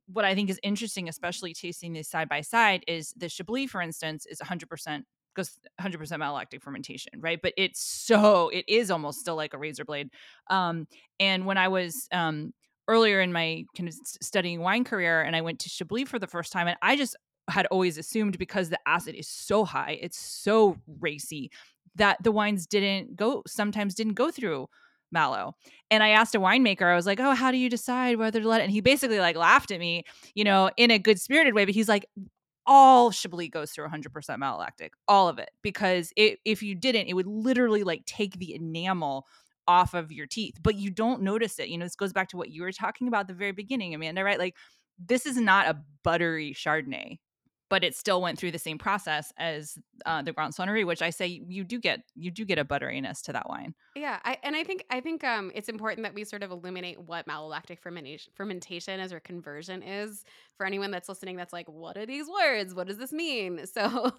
[0.07, 3.81] What I think is interesting, especially tasting these side by side, is the Chablis, for
[3.81, 5.03] instance, is 100%
[5.35, 7.39] goes 100% malolactic fermentation, right?
[7.41, 10.09] But it's so it is almost still like a razor blade.
[10.49, 10.87] Um,
[11.19, 12.53] and when I was um,
[12.87, 16.27] earlier in my kind of studying wine career, and I went to Chablis for the
[16.27, 17.15] first time, and I just
[17.49, 21.51] had always assumed because the acid is so high, it's so racy
[21.95, 24.67] that the wines didn't go sometimes didn't go through
[25.11, 25.55] Malo.
[25.89, 28.47] And I asked a winemaker, I was like, "Oh, how do you decide whether to
[28.47, 31.53] let it?" And he basically like laughed at me, you know, in a good spirited
[31.53, 32.05] way, but he's like,
[32.67, 37.13] all Chablis goes through 100% malolactic, all of it, because it, if you didn't, it
[37.13, 39.25] would literally like take the enamel
[39.67, 41.69] off of your teeth, but you don't notice it.
[41.69, 44.23] You know, this goes back to what you were talking about the very beginning, Amanda,
[44.23, 44.39] right?
[44.39, 44.55] Like,
[44.97, 47.17] this is not a buttery Chardonnay
[47.69, 51.09] but it still went through the same process as uh, the Grand Sonnerie, which I
[51.09, 53.73] say you do get you do get a butteriness to that wine.
[53.95, 56.99] Yeah, I, and I think I think um, it's important that we sort of illuminate
[56.99, 60.23] what malolactic fermentation fermentation is or conversion is
[60.57, 61.37] for anyone that's listening.
[61.37, 62.75] That's like, what are these words?
[62.75, 63.61] What does this mean?
[63.75, 64.13] So,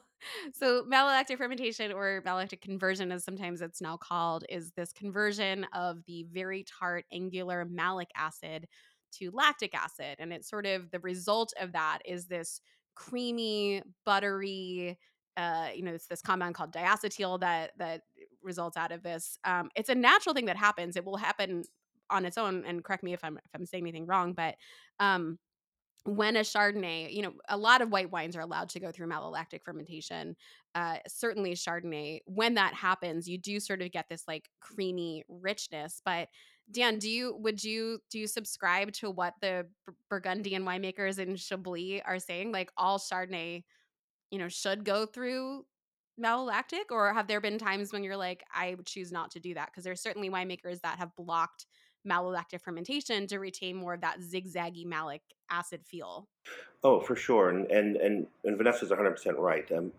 [0.53, 6.05] so malolactic fermentation or malolactic conversion, as sometimes it's now called, is this conversion of
[6.07, 8.67] the very tart angular malic acid
[9.13, 12.61] to lactic acid, and it's sort of the result of that is this
[12.97, 14.99] creamy, buttery.
[15.37, 18.03] Uh, you know, it's this compound called diacetyl that that
[18.43, 19.39] results out of this.
[19.45, 20.97] Um, it's a natural thing that happens.
[20.97, 21.63] It will happen
[22.11, 22.65] on its own.
[22.67, 24.57] And correct me if I'm if I'm saying anything wrong, but
[24.99, 25.39] um,
[26.05, 29.09] when a Chardonnay, you know, a lot of white wines are allowed to go through
[29.09, 30.37] malolactic fermentation.
[30.75, 36.01] Uh, certainly Chardonnay, when that happens, you do sort of get this like creamy richness.
[36.05, 36.29] But
[36.71, 39.67] Dan, do you would you do you subscribe to what the
[40.11, 42.53] Burgundian winemakers in Chablis are saying?
[42.53, 43.63] Like all Chardonnay,
[44.31, 45.65] you know, should go through
[46.21, 49.67] malolactic, or have there been times when you're like, I choose not to do that?
[49.67, 51.67] Because there's certainly winemakers that have blocked
[52.07, 56.29] malolactic fermentation to retain more of that zigzaggy malic acid feel.
[56.83, 59.71] Oh, for sure, and and and, and Vanessa's 100 percent right.
[59.73, 59.93] Um,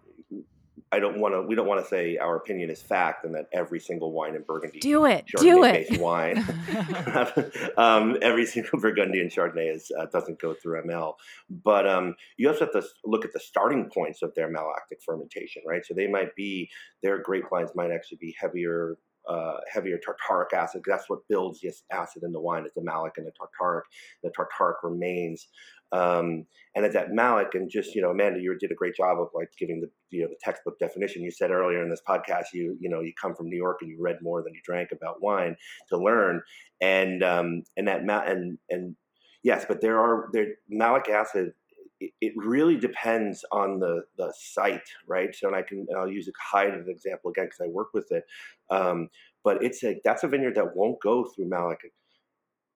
[0.91, 1.41] I don't want to.
[1.41, 4.43] We don't want to say our opinion is fact, and that every single wine in
[4.43, 5.99] Burgundy do it, do it.
[5.99, 6.37] Wine,
[7.77, 11.15] um, every single Burgundian Chardonnay is uh, doesn't go through ML,
[11.49, 15.61] but um, you also have to look at the starting points of their malolactic fermentation,
[15.65, 15.85] right?
[15.85, 16.69] So they might be
[17.03, 20.81] their grape wines might actually be heavier uh, heavier tartaric acid.
[20.85, 22.63] That's what builds this acid in the wine.
[22.65, 23.81] It's the malic and the tartaric.
[24.23, 25.47] The tartaric remains,
[25.91, 27.49] um, and it's that malic.
[27.53, 30.23] And just you know, Amanda, you did a great job of like giving the you
[30.23, 31.23] know the textbook definition.
[31.23, 33.89] You said earlier in this podcast, you you know, you come from New York and
[33.89, 35.55] you read more than you drank about wine
[35.89, 36.41] to learn,
[36.81, 38.95] and um, and that ma- and and
[39.43, 41.53] yes, but there are there malic acid
[41.99, 45.33] it, really depends on the the site, right?
[45.35, 48.11] So, and I can I'll use Hyde as an example again because I work with
[48.11, 48.23] it.
[48.69, 49.09] Um,
[49.43, 51.79] but it's a that's a vineyard that won't go through malic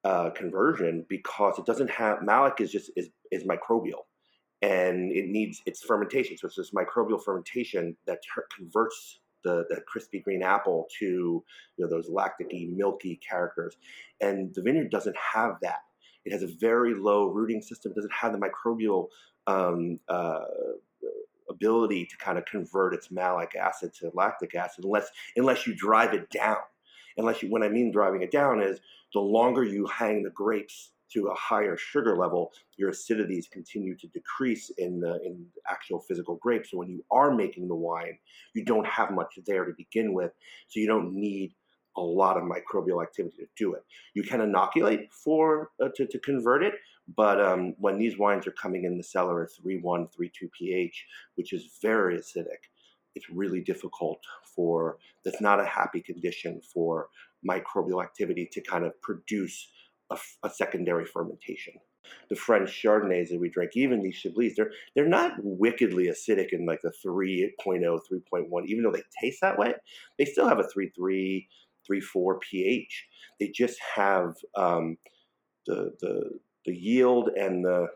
[0.04, 4.06] uh, conversion because it doesn't have malic is just is is microbial,
[4.62, 6.38] and it needs its fermentation.
[6.38, 11.46] So it's this microbial fermentation that ter- converts the, the crispy green apple to you
[11.78, 13.78] know those lactic milky characters,
[14.22, 15.82] and the vineyard doesn't have that
[16.26, 17.92] It has a very low rooting system.
[17.92, 19.08] It doesn't have the microbial
[19.48, 20.42] um, uh,
[21.50, 26.14] ability to kind of convert its malic acid to lactic acid unless unless you drive
[26.14, 26.58] it down.
[27.18, 28.80] Unless you, when I mean driving it down is
[29.14, 34.08] the longer you hang the grapes to a higher sugar level, your acidities continue to
[34.08, 36.72] decrease in the in actual physical grapes.
[36.72, 38.18] So when you are making the wine,
[38.54, 40.32] you don't have much there to begin with,
[40.68, 41.54] so you don't need
[41.98, 43.84] a lot of microbial activity to do it.
[44.14, 46.76] You can inoculate for uh, to, to convert it,
[47.16, 51.06] but um, when these wines are coming in the cellar at 3.1, 3.2 pH,
[51.36, 52.70] which is very acidic,
[53.16, 54.20] it's really difficult
[54.56, 57.10] for that's not a happy condition for
[57.48, 59.70] microbial activity to kind of produce
[60.12, 61.74] a, a secondary fermentation.
[62.30, 66.66] The French Chardonnays that we drink, even these Chablis, they're they're not wickedly acidic in
[66.66, 69.74] like the 3.0, 3.1, even though they taste that way.
[70.18, 71.46] They still have a 3.3,
[71.90, 73.08] 3.4 pH.
[73.40, 74.98] They just have um,
[75.68, 77.88] the the the yield and the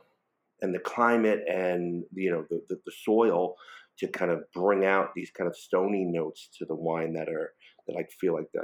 [0.61, 3.55] and the climate and you know the, the, the soil
[3.97, 7.53] to kind of bring out these kind of stony notes to the wine that are
[7.87, 8.61] that I feel like the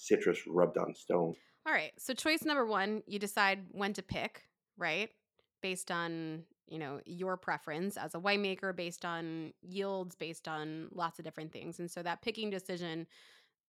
[0.00, 1.34] citrus rubbed on stone.
[1.66, 1.92] All right.
[1.98, 4.42] So choice number one, you decide when to pick,
[4.78, 5.10] right?
[5.62, 11.18] Based on, you know, your preference as a winemaker, based on yields, based on lots
[11.18, 11.78] of different things.
[11.78, 13.06] And so that picking decision,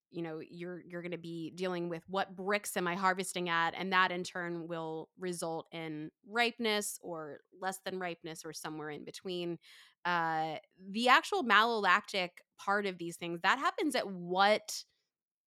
[0.10, 3.92] you know, you're you're gonna be dealing with what Brix am I harvesting at, and
[3.94, 9.58] that in turn will result in ripeness or less than ripeness or somewhere in between.
[10.06, 10.56] Uh
[10.90, 14.84] the actual malolactic part of these things, that happens at what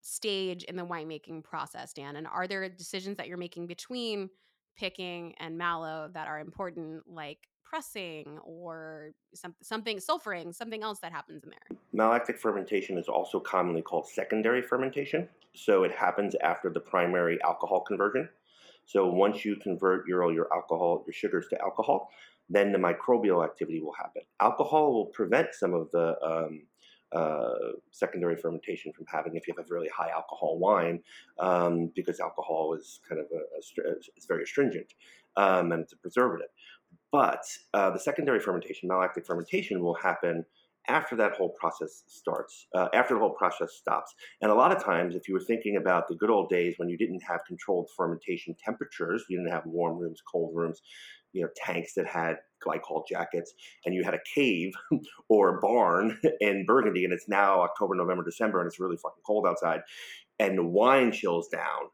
[0.05, 2.16] stage in the winemaking process, Dan?
[2.16, 4.28] And are there decisions that you're making between
[4.76, 11.11] picking and malo that are important, like pressing or some, something sulfuring, something else that
[11.11, 11.78] happens in there?
[11.94, 15.26] Malolactic fermentation is also commonly called secondary fermentation.
[15.55, 18.28] So it happens after the primary alcohol conversion.
[18.84, 22.11] So once you convert your your alcohol, your sugars to alcohol,
[22.50, 24.22] then the microbial activity will happen.
[24.40, 26.64] Alcohol will prevent some of the um,
[27.14, 27.54] uh,
[27.90, 31.00] secondary fermentation from having if you have a really high alcohol wine,
[31.38, 34.94] um, because alcohol is kind of a, a it's very astringent
[35.36, 36.48] um, and it's a preservative.
[37.12, 40.44] But uh, the secondary fermentation, malolactic fermentation, will happen
[40.88, 44.14] after that whole process starts, uh, after the whole process stops.
[44.42, 46.88] And a lot of times, if you were thinking about the good old days when
[46.88, 50.82] you didn't have controlled fermentation temperatures, you didn't have warm rooms, cold rooms,
[51.35, 53.53] you know, tanks that had glycol jackets,
[53.85, 54.72] and you had a cave
[55.28, 59.22] or a barn in Burgundy, and it's now October, November, December, and it's really fucking
[59.26, 59.80] cold outside,
[60.39, 61.91] and the wine chills down,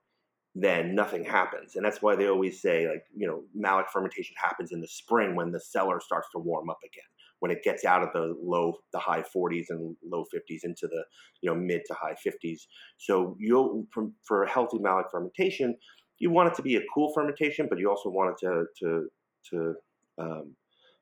[0.55, 1.76] then nothing happens.
[1.76, 5.34] And that's why they always say, like, you know, malic fermentation happens in the spring
[5.34, 7.05] when the cellar starts to warm up again
[7.41, 11.05] when it gets out of the low, the high 40s and low 50s into the
[11.41, 12.61] you know mid to high 50s.
[12.99, 13.86] So you
[14.22, 15.76] for a healthy malic fermentation,
[16.18, 19.09] you want it to be a cool fermentation, but you also want it to to
[19.51, 19.74] to
[20.18, 20.55] um,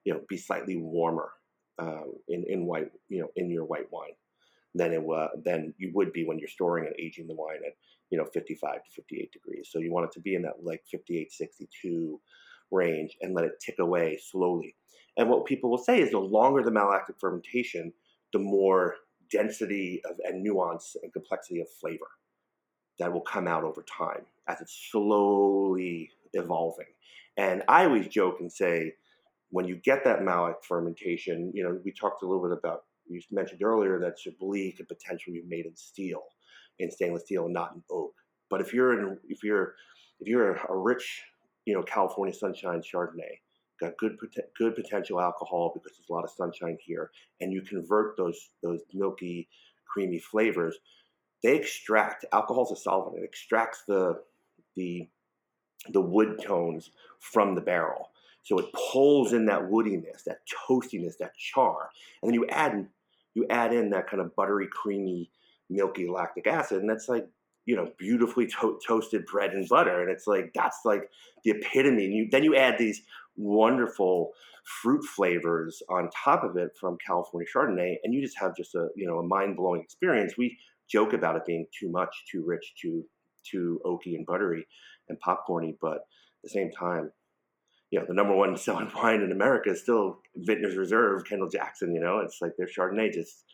[0.05, 1.31] you know be slightly warmer
[1.79, 4.17] uh, in in white you know in your white wine
[4.75, 7.75] than it uh, than you would be when you're storing and aging the wine at
[8.11, 9.69] you know 55 to 58 degrees.
[9.71, 12.21] So you want it to be in that like 58 62
[12.71, 14.75] range and let it tick away slowly.
[15.17, 17.93] And what people will say is the longer the malolactic fermentation,
[18.33, 18.97] the more
[19.31, 22.07] density of and nuance and complexity of flavor
[22.99, 26.87] that will come out over time as it's slowly evolving.
[27.39, 28.95] And I always joke and say,
[29.51, 33.21] when you get that malic fermentation, you know, we talked a little bit about, you
[33.31, 36.23] mentioned earlier that Chablis could potentially be made in steel,
[36.81, 38.13] in stainless steel, not in oak.
[38.51, 39.77] But if you're in, if you're,
[40.21, 41.23] if you're a rich,
[41.65, 43.39] you know, California sunshine Chardonnay,
[43.81, 44.17] got good
[44.57, 47.11] good potential alcohol because there's a lot of sunshine here,
[47.41, 49.49] and you convert those those milky,
[49.87, 50.77] creamy flavors.
[51.43, 53.19] They extract alcohol's a solvent.
[53.19, 54.21] It extracts the
[54.77, 55.09] the
[55.91, 58.11] the wood tones from the barrel,
[58.43, 61.91] so it pulls in that woodiness, that toastiness, that char,
[62.23, 62.87] and then you add
[63.35, 65.31] you add in that kind of buttery, creamy,
[65.71, 67.29] milky lactic acid, and that's like
[67.67, 71.11] you know beautifully to- toasted bread and butter and it's like that's like
[71.45, 73.03] the epitome and you then you add these
[73.37, 74.33] wonderful
[74.69, 78.89] fruit flavors on top of it from California Chardonnay, and you just have just a
[78.95, 80.37] you know a mind blowing experience.
[80.37, 80.57] We
[80.89, 83.05] joke about it being too much, too rich, too
[83.45, 84.67] too oaky and buttery
[85.09, 86.03] and popcorny, but at
[86.43, 87.11] the same time,
[87.91, 91.95] you know, the number one selling wine in America is still Vintners Reserve, Kendall Jackson.
[91.95, 93.45] You know, it's like their Chardonnay just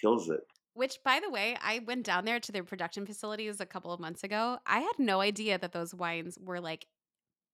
[0.00, 0.40] kills it.
[0.74, 4.00] Which, by the way, I went down there to their production facilities a couple of
[4.00, 4.58] months ago.
[4.66, 6.86] I had no idea that those wines were like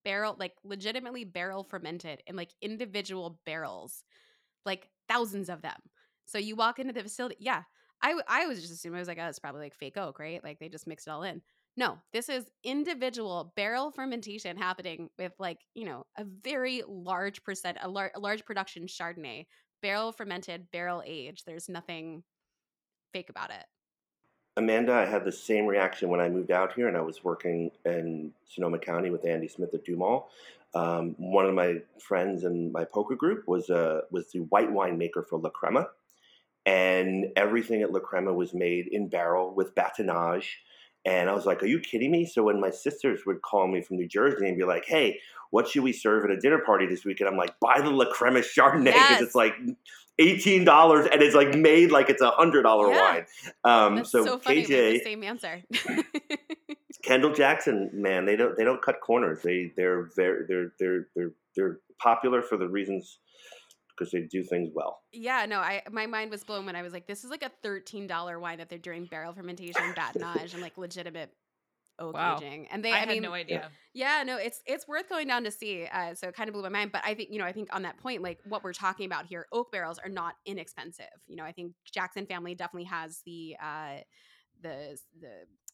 [0.04, 4.04] barrel, like legitimately barrel fermented in like individual barrels,
[4.64, 5.78] like thousands of them.
[6.26, 7.36] So you walk into the facility.
[7.40, 7.62] Yeah.
[8.02, 10.44] I, I was just assuming, I was like, oh, it's probably like fake oak, right?
[10.44, 11.40] Like they just mixed it all in.
[11.76, 17.76] No, this is individual barrel fermentation happening with like, you know, a very large percent,
[17.82, 19.46] a, lar- a large production Chardonnay,
[19.82, 21.44] barrel fermented, barrel aged.
[21.46, 22.22] There's nothing
[23.12, 23.64] fake about it.
[24.56, 27.70] Amanda, I had the same reaction when I moved out here and I was working
[27.84, 30.28] in Sonoma County with Andy Smith at DuMOL.
[30.74, 34.98] Um, one of my friends in my poker group was uh, was the white wine
[34.98, 35.88] maker for La Crema,
[36.64, 40.56] and everything at La Crema was made in barrel with batonnage
[41.06, 43.80] and I was like, "Are you kidding me?" So when my sisters would call me
[43.80, 46.86] from New Jersey and be like, "Hey, what should we serve at a dinner party
[46.86, 49.22] this weekend?" I'm like, "Buy the La Crema Chardonnay because Yes.
[49.22, 49.54] it's like
[50.18, 53.00] eighteen dollars and it's like made like it's a hundred dollar Yeah.
[53.00, 53.26] wine."
[53.64, 54.56] Um, That's so, so, funny.
[54.56, 55.62] We have the KJ same answer.
[57.02, 59.42] Kendall Jackson, man, they don't they don't cut corners.
[59.42, 63.18] They they're very they're they're they're they're popular for the reasons
[63.96, 65.00] because they do things well.
[65.12, 67.50] yeah, no, I my mind was blown when I was like, this is like a
[67.62, 71.30] thirteen dollar wine that they're doing barrel fermentation, batonnage, and like legitimate
[71.98, 72.36] oak Wow.
[72.36, 72.66] aging.
[72.70, 73.70] And they, I, I, had mean, no idea.
[73.94, 75.86] Yeah, no, it's it's worth going down to see.
[75.86, 76.92] Uh, so it kind of blew my mind.
[76.92, 79.26] But I think you know, I think on that point, like what we're talking about
[79.26, 81.06] here, oak barrels are not inexpensive.
[81.26, 83.96] You know, I think Jackson family definitely has the uh,
[84.62, 85.65] the the economies of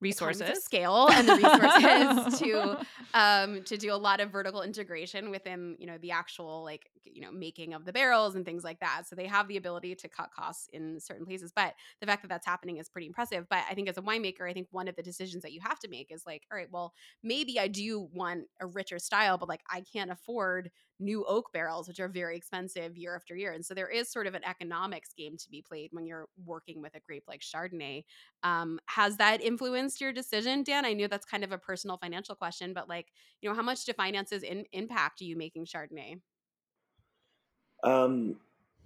[0.00, 0.62] Resources.
[0.62, 5.86] scale and the resources to um to do a lot of vertical integration within you
[5.86, 9.04] know the actual like you know making of the barrels and things like that.
[9.06, 12.28] So they have the ability to cut costs in certain places but the fact that
[12.28, 13.46] that's happening is pretty impressive.
[13.48, 15.78] But i think as a winemaker i think one of the decisions that you have
[15.80, 16.92] to make is like all right well
[17.22, 21.88] maybe i do want a richer style but like i can't afford new oak barrels
[21.88, 23.52] which are very expensive year after year.
[23.52, 26.80] And so there is sort of an economics game to be played when you're working
[26.80, 28.04] with a grape like chardonnay.
[28.42, 29.40] Um, has that
[29.86, 30.84] influenced your decision, Dan?
[30.84, 33.84] I knew that's kind of a personal financial question, but like, you know, how much
[33.84, 36.20] do finances in, impact you making Chardonnay?
[37.84, 38.36] Um,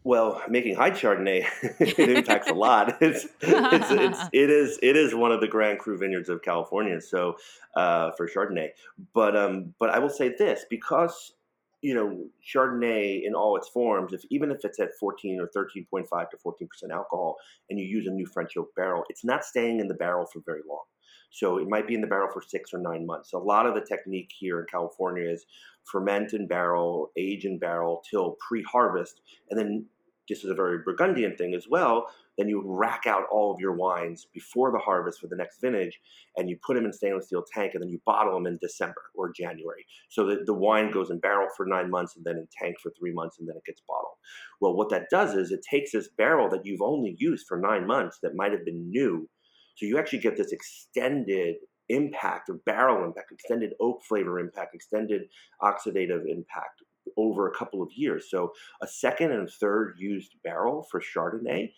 [0.05, 1.47] well, making Hyde Chardonnay
[1.81, 2.99] it impacts a lot.
[3.01, 7.01] It's, it's, it's it is it is one of the Grand Cru vineyards of California.
[7.01, 7.37] So
[7.77, 8.71] uh, for Chardonnay,
[9.15, 11.33] but um, but I will say this because
[11.83, 15.87] you know Chardonnay in all its forms, if even if it's at fourteen or thirteen
[15.91, 17.37] point five to fourteen percent alcohol,
[17.69, 20.41] and you use a new French oak barrel, it's not staying in the barrel for
[20.45, 20.85] very long.
[21.33, 23.33] So it might be in the barrel for six or nine months.
[23.33, 25.47] A lot of the technique here in California is
[25.85, 29.87] ferment in barrel, age in barrel till pre-harvest, and then
[30.31, 32.07] this is a very Burgundian thing as well.
[32.39, 36.01] Then you rack out all of your wines before the harvest for the next vintage,
[36.37, 39.03] and you put them in stainless steel tank, and then you bottle them in December
[39.15, 39.85] or January.
[40.09, 42.93] So that the wine goes in barrel for nine months, and then in tank for
[42.99, 44.17] three months, and then it gets bottled.
[44.61, 47.87] Well, what that does is it takes this barrel that you've only used for nine
[47.87, 49.29] months that might have been new,
[49.77, 51.57] so you actually get this extended
[51.89, 55.23] impact of barrel impact, extended oak flavor impact, extended
[55.61, 56.83] oxidative impact
[57.17, 58.31] over a couple of years.
[58.31, 58.53] So
[58.83, 61.73] a second and third used barrel for Chardonnay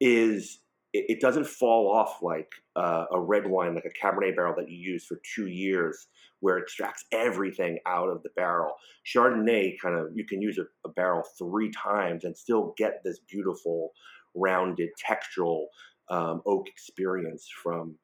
[0.00, 0.60] is
[0.92, 4.76] it, doesn't fall off like uh, a red wine, like a Cabernet barrel that you
[4.76, 6.08] use for two years,
[6.40, 8.72] where it extracts everything out of the barrel.
[9.06, 13.20] Chardonnay kind of you can use a, a barrel three times and still get this
[13.28, 13.92] beautiful,
[14.34, 15.66] rounded, textural
[16.08, 17.96] um, oak experience from.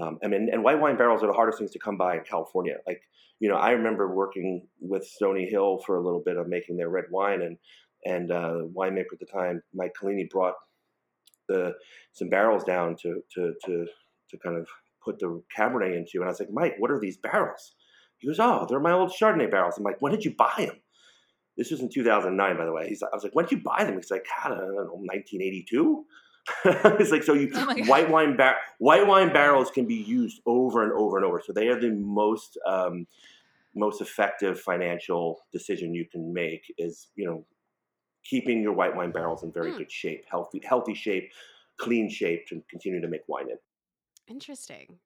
[0.00, 2.24] Um, I mean, and white wine barrels are the hardest things to come by in
[2.24, 2.76] California.
[2.86, 3.02] Like,
[3.42, 6.88] you know, I remember working with Stony Hill for a little bit of making their
[6.88, 7.58] red wine, and
[8.04, 10.54] and uh, the winemaker at the time, Mike Chelini, brought
[11.48, 11.74] the
[12.12, 13.86] some barrels down to to to
[14.30, 14.68] to kind of
[15.04, 17.74] put the Cabernet into, and I was like, Mike, what are these barrels?
[18.18, 19.76] He goes, Oh, they're my old Chardonnay barrels.
[19.76, 20.80] I'm like, When did you buy them?
[21.56, 22.90] This was in 2009, by the way.
[22.90, 23.96] He's, I was like, When did you buy them?
[23.96, 26.04] He's like, I don't know, 1982.
[26.64, 30.84] it's like so you Oh white wine bar- white wine barrels can be used over
[30.84, 31.42] and over and over.
[31.44, 33.06] So they are the most um,
[33.74, 37.46] most effective financial decision you can make is you know
[38.24, 39.78] keeping your white wine barrels in very Hmm.
[39.78, 41.32] good shape, healthy healthy shape,
[41.78, 43.58] clean shape to continue to make wine in.
[44.28, 45.00] Interesting.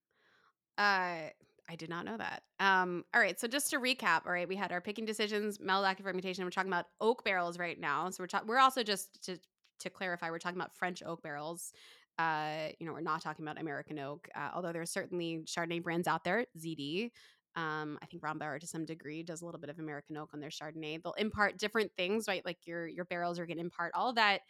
[0.78, 1.30] Uh,
[1.68, 2.44] I did not know that.
[2.60, 6.02] Um, all right, so just to recap, all right, we had our picking decisions, malolactic
[6.02, 6.44] fermentation.
[6.44, 8.10] We're talking about oak barrels right now.
[8.10, 8.48] So we're talking.
[8.48, 9.38] We're also just to
[9.80, 11.72] to clarify, we're talking about French oak barrels.
[12.18, 15.82] Uh, you know, we're not talking about American oak, uh, although there are certainly Chardonnay
[15.82, 16.46] brands out there.
[16.56, 17.12] ZD.
[17.57, 20.40] Um, I think Rombauer to some degree does a little bit of American oak on
[20.40, 21.02] their Chardonnay.
[21.02, 22.44] They'll impart different things, right?
[22.44, 24.42] Like your your barrels are going to impart all that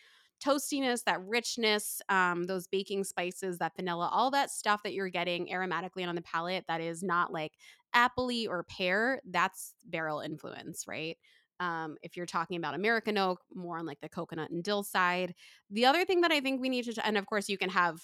[0.45, 5.47] toastiness, that richness, um, those baking spices, that vanilla, all that stuff that you're getting
[5.49, 7.53] aromatically and on the palate that is not like
[7.95, 11.17] appley or pear, that's barrel influence, right?
[11.59, 15.35] Um, if you're talking about American oak, more on like the coconut and dill side.
[15.71, 17.99] The other thing that I think we need to, and of course, you can have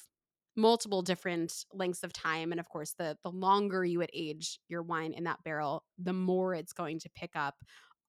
[0.57, 4.82] multiple different lengths of time and of course the the longer you would age your
[4.82, 7.55] wine in that barrel the more it's going to pick up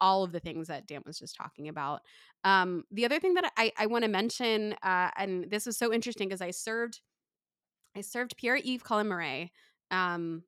[0.01, 2.01] all of the things that dan was just talking about
[2.43, 5.93] um, the other thing that I, I want to mention, uh, and this was so
[5.93, 6.99] interesting because I served
[7.95, 9.51] I served Pierre Yves Colin Morey,
[9.91, 10.43] um,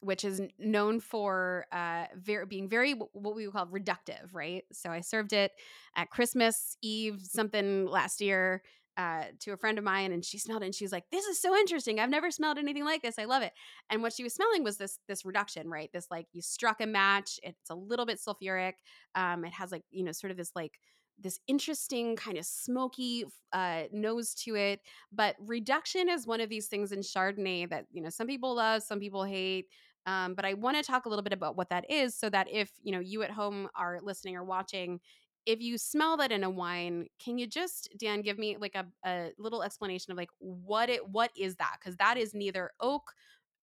[0.00, 4.64] which is known for uh, very, being very what we would call reductive, right?
[4.72, 5.52] So I served it
[5.94, 8.62] at Christmas Eve, something last year.
[8.96, 11.26] Uh, to a friend of mine, and she smelled it, and she was like, "This
[11.26, 12.00] is so interesting.
[12.00, 13.18] I've never smelled anything like this.
[13.18, 13.52] I love it."
[13.90, 15.90] And what she was smelling was this this reduction, right?
[15.92, 17.38] This like you struck a match.
[17.42, 18.74] It's a little bit sulfuric.
[19.14, 20.78] Um, it has like you know sort of this like
[21.18, 24.80] this interesting kind of smoky uh, nose to it.
[25.12, 28.82] But reduction is one of these things in Chardonnay that you know some people love,
[28.82, 29.66] some people hate.
[30.06, 32.48] Um, but I want to talk a little bit about what that is, so that
[32.50, 35.00] if you know you at home are listening or watching,
[35.46, 38.84] if you smell that in a wine, can you just Dan give me like a,
[39.06, 41.76] a little explanation of like what it what is that?
[41.80, 43.12] Because that is neither oak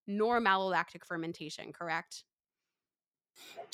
[0.08, 2.24] nor malolactic fermentation, correct?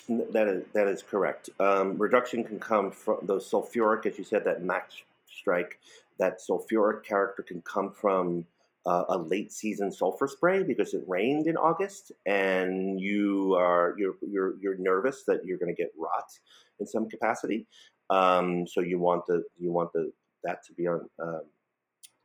[0.07, 1.49] That is that is correct.
[1.60, 5.80] Um, reduction can come from those sulfuric, as you said, that match strike.
[6.18, 8.45] That sulfuric character can come from
[8.86, 14.16] uh, a late season sulfur spray because it rained in August, and you are you're
[14.28, 16.32] you're, you're nervous that you're going to get rot
[16.80, 17.68] in some capacity.
[18.10, 20.12] Um, so you want the you want the
[20.43, 21.07] that to be on.
[21.22, 21.41] Um,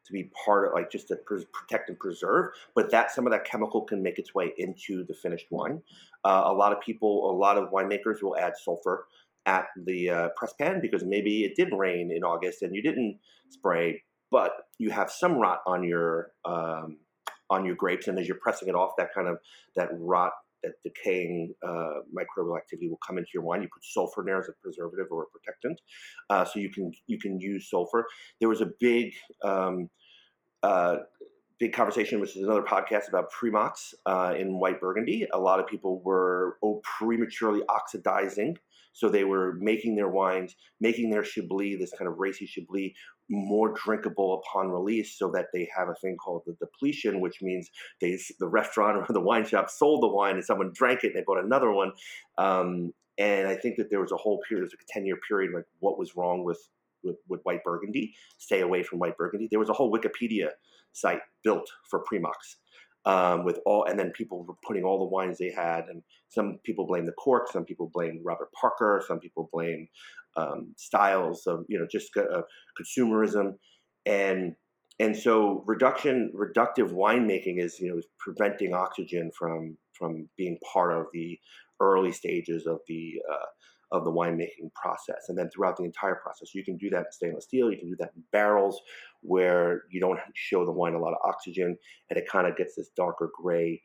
[0.06, 3.32] to be part of like just to pr- protect and preserve but that some of
[3.32, 5.80] that chemical can make its way into the finished wine
[6.24, 9.06] uh, a lot of people a lot of winemakers will add sulfur
[9.46, 13.18] at the uh, press pan because maybe it did rain in august and you didn't
[13.48, 16.98] spray but you have some rot on your um,
[17.50, 19.38] on your grapes and as you're pressing it off that kind of
[19.76, 20.32] that rot
[20.64, 23.62] that decaying uh, microbial activity will come into your wine.
[23.62, 25.80] You put sulfur in there as a preservative or a protectant,
[26.30, 28.06] uh, so you can you can use sulfur.
[28.40, 29.12] There was a big
[29.42, 29.90] um,
[30.62, 30.96] uh,
[31.58, 35.26] big conversation, which is another podcast about premox uh, in white Burgundy.
[35.32, 38.56] A lot of people were oh, prematurely oxidizing.
[38.94, 42.92] So they were making their wines, making their Chablis, this kind of racy Chablis,
[43.28, 47.70] more drinkable upon release so that they have a thing called the depletion, which means
[48.00, 51.16] they the restaurant or the wine shop sold the wine and someone drank it and
[51.16, 51.92] they bought another one.
[52.38, 55.52] Um, and I think that there was a whole period, like a 10 year period,
[55.54, 56.58] like what was wrong with,
[57.02, 59.48] with, with white Burgundy, stay away from white Burgundy.
[59.50, 60.48] There was a whole Wikipedia
[60.92, 62.56] site built for premox.
[63.06, 66.58] Um, with all, and then people were putting all the wines they had, and some
[66.64, 69.88] people blame the cork, some people blame Robert Parker, some people blame
[70.36, 72.42] um, styles of you know just uh,
[72.80, 73.54] consumerism.
[74.06, 74.54] And
[75.00, 81.06] and so reduction reductive winemaking is you know preventing oxygen from from being part of
[81.12, 81.38] the
[81.80, 83.46] early stages of the uh,
[83.94, 87.12] of the winemaking process and then throughout the entire process you can do that in
[87.12, 88.80] stainless steel you can do that in barrels
[89.20, 91.76] where you don't show the wine a lot of oxygen
[92.10, 93.80] and it kind of gets this darker gray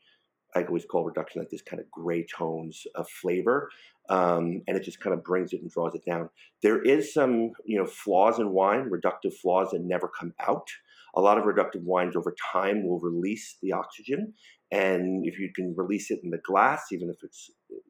[0.55, 3.69] I always call reduction like this kind of gray tones of flavor,
[4.09, 6.29] um, and it just kind of brings it and draws it down.
[6.63, 10.67] There is some, you know, flaws in wine, reductive flaws that never come out.
[11.15, 14.33] A lot of reductive wines over time will release the oxygen,
[14.71, 17.49] and if you can release it in the glass, even if it's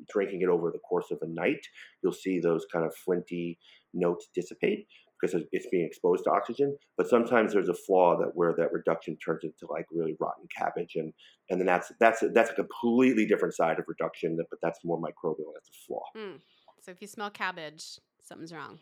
[0.10, 1.66] drinking it over the course of a night,
[2.02, 3.60] you'll see those kind of flinty
[3.94, 4.88] notes dissipate
[5.20, 6.78] because it's being exposed to oxygen.
[6.98, 10.94] But sometimes there's a flaw that where that reduction turns into like really rotten cabbage,
[10.96, 11.14] and
[11.50, 14.38] and then that's that's a, that's a completely different side of reduction.
[14.50, 15.52] But that's more microbial.
[15.54, 16.04] That's a flaw.
[16.18, 16.40] Mm.
[16.82, 18.80] So if you smell cabbage, something's wrong.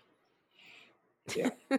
[1.35, 1.49] Yeah.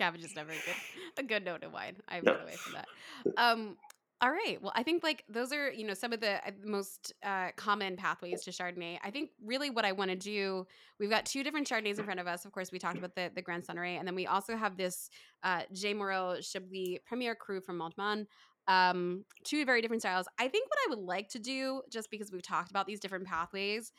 [0.00, 0.74] cabbage is never a good
[1.18, 1.96] a good note of wine.
[2.08, 2.32] I've no.
[2.32, 2.88] away from that.
[3.36, 3.76] Um,
[4.22, 4.58] all right.
[4.60, 7.96] Well, I think like those are you know some of the uh, most uh, common
[7.96, 8.98] pathways to Chardonnay.
[9.02, 10.66] I think really what I want to do.
[10.98, 12.44] We've got two different Chardonnays in front of us.
[12.44, 15.10] Of course, we talked about the the Grand Sonnerie, and then we also have this
[15.42, 15.94] uh, J.
[15.94, 18.26] Moreau Chablis Premier Cru from Montmains.
[18.68, 20.26] Um, two very different styles.
[20.38, 23.26] I think what I would like to do, just because we've talked about these different
[23.26, 23.90] pathways,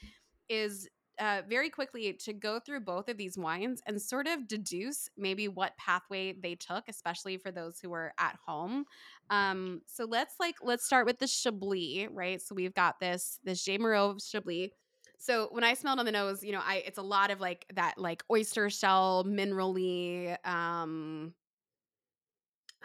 [0.49, 0.87] is
[1.19, 5.47] uh, very quickly to go through both of these wines and sort of deduce maybe
[5.47, 8.85] what pathway they took, especially for those who were at home.
[9.29, 12.41] Um, so let's like let's start with the Chablis, right?
[12.41, 13.77] So we've got this this J.
[13.77, 14.71] Moreau Chablis.
[15.17, 17.65] So when I smelled on the nose, you know, I it's a lot of like
[17.75, 21.33] that like oyster shell, minerally, um,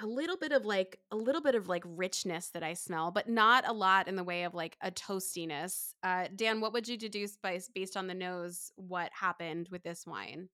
[0.00, 3.28] a little bit of like a little bit of like richness that I smell, but
[3.28, 5.94] not a lot in the way of like a toastiness.
[6.02, 8.72] Uh, Dan, what would you deduce by based on the nose?
[8.76, 10.48] What happened with this wine?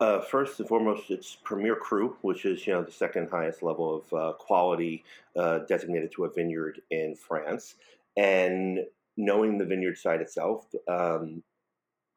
[0.00, 3.96] Uh, first and foremost, it's Premier Cru, which is you know the second highest level
[3.96, 5.04] of uh, quality
[5.36, 7.76] uh, designated to a vineyard in France.
[8.16, 8.80] And
[9.16, 11.42] knowing the vineyard site itself, um,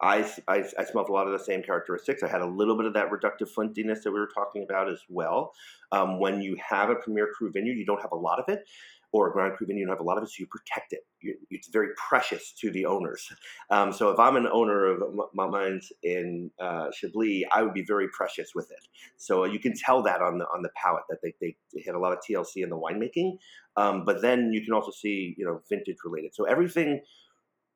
[0.01, 2.21] I, I, I, smelled a lot of the same characteristics.
[2.21, 4.99] I had a little bit of that reductive flintiness that we were talking about as
[5.09, 5.53] well.
[5.91, 8.63] Um, when you have a Premier Cru vineyard, you don't have a lot of it,
[9.11, 10.93] or a Grand Cru vineyard, you don't have a lot of it, so you protect
[10.93, 10.99] it.
[11.21, 13.27] You, it's very precious to the owners.
[13.71, 15.01] Um, so if I'm an owner of
[15.33, 18.87] my mines in uh, Chablis, I would be very precious with it.
[19.15, 21.99] So you can tell that on the on the palate that they, they, hit a
[21.99, 23.37] lot of TLC in the winemaking,
[23.77, 26.35] um, but then you can also see you know vintage related.
[26.35, 27.01] So everything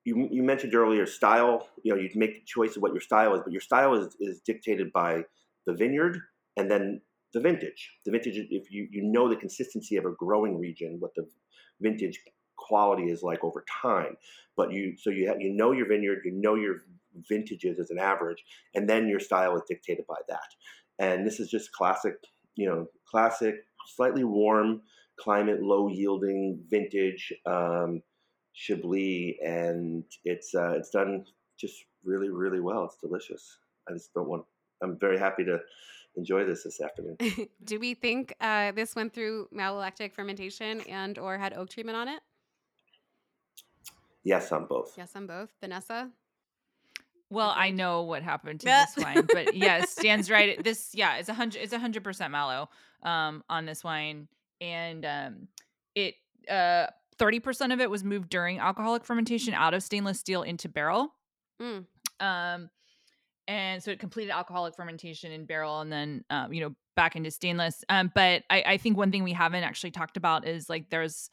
[0.04, 3.36] you, you mentioned earlier style you know you make the choice of what your style
[3.36, 5.24] is but your style is, is dictated by
[5.66, 6.20] the vineyard
[6.58, 7.02] and then
[7.34, 7.91] the vintage.
[8.06, 11.28] The vintage if you you know the consistency of a growing region what the
[11.80, 12.20] vintage
[12.58, 14.18] quality is like over time.
[14.58, 16.78] But you so you have, you know your vineyard you know your
[17.30, 18.43] vintages as an average
[18.74, 20.39] and then your style is dictated by that.
[20.99, 22.16] And this is just classic
[22.56, 23.56] you know classic
[23.95, 24.82] slightly warm
[25.20, 28.02] climate low yielding vintage um,
[28.62, 31.26] Chablis, and it's uh, it's done
[31.57, 32.86] just really really well.
[32.86, 33.57] It's delicious.
[33.89, 34.45] I just don't want.
[34.84, 35.59] I'm very happy to
[36.16, 37.18] enjoy this this afternoon.
[37.64, 42.07] Do we think uh, this went through malolactic fermentation and or had oak treatment on
[42.07, 42.20] it?
[44.24, 44.93] Yes, on both.
[44.97, 45.49] Yes, on both.
[45.59, 46.12] Vanessa.
[47.32, 50.62] Well, I know what happened to this wine, but yes, Stan's right.
[50.64, 51.64] This, yeah, it's a hundred.
[51.64, 52.70] It's a hundred percent malo
[53.01, 54.28] um, on this wine,
[54.59, 55.47] and um,
[55.95, 56.16] it
[56.49, 56.88] uh,
[57.22, 61.14] 30% of it was moved during alcoholic fermentation out of stainless steel into barrel.
[61.62, 61.86] Mm.
[62.20, 62.70] Um,
[63.48, 67.30] and so it completed alcoholic fermentation in barrel and then, um, you know, back into
[67.30, 67.84] stainless.
[67.90, 71.30] Um, but I, I, think one thing we haven't actually talked about is like there's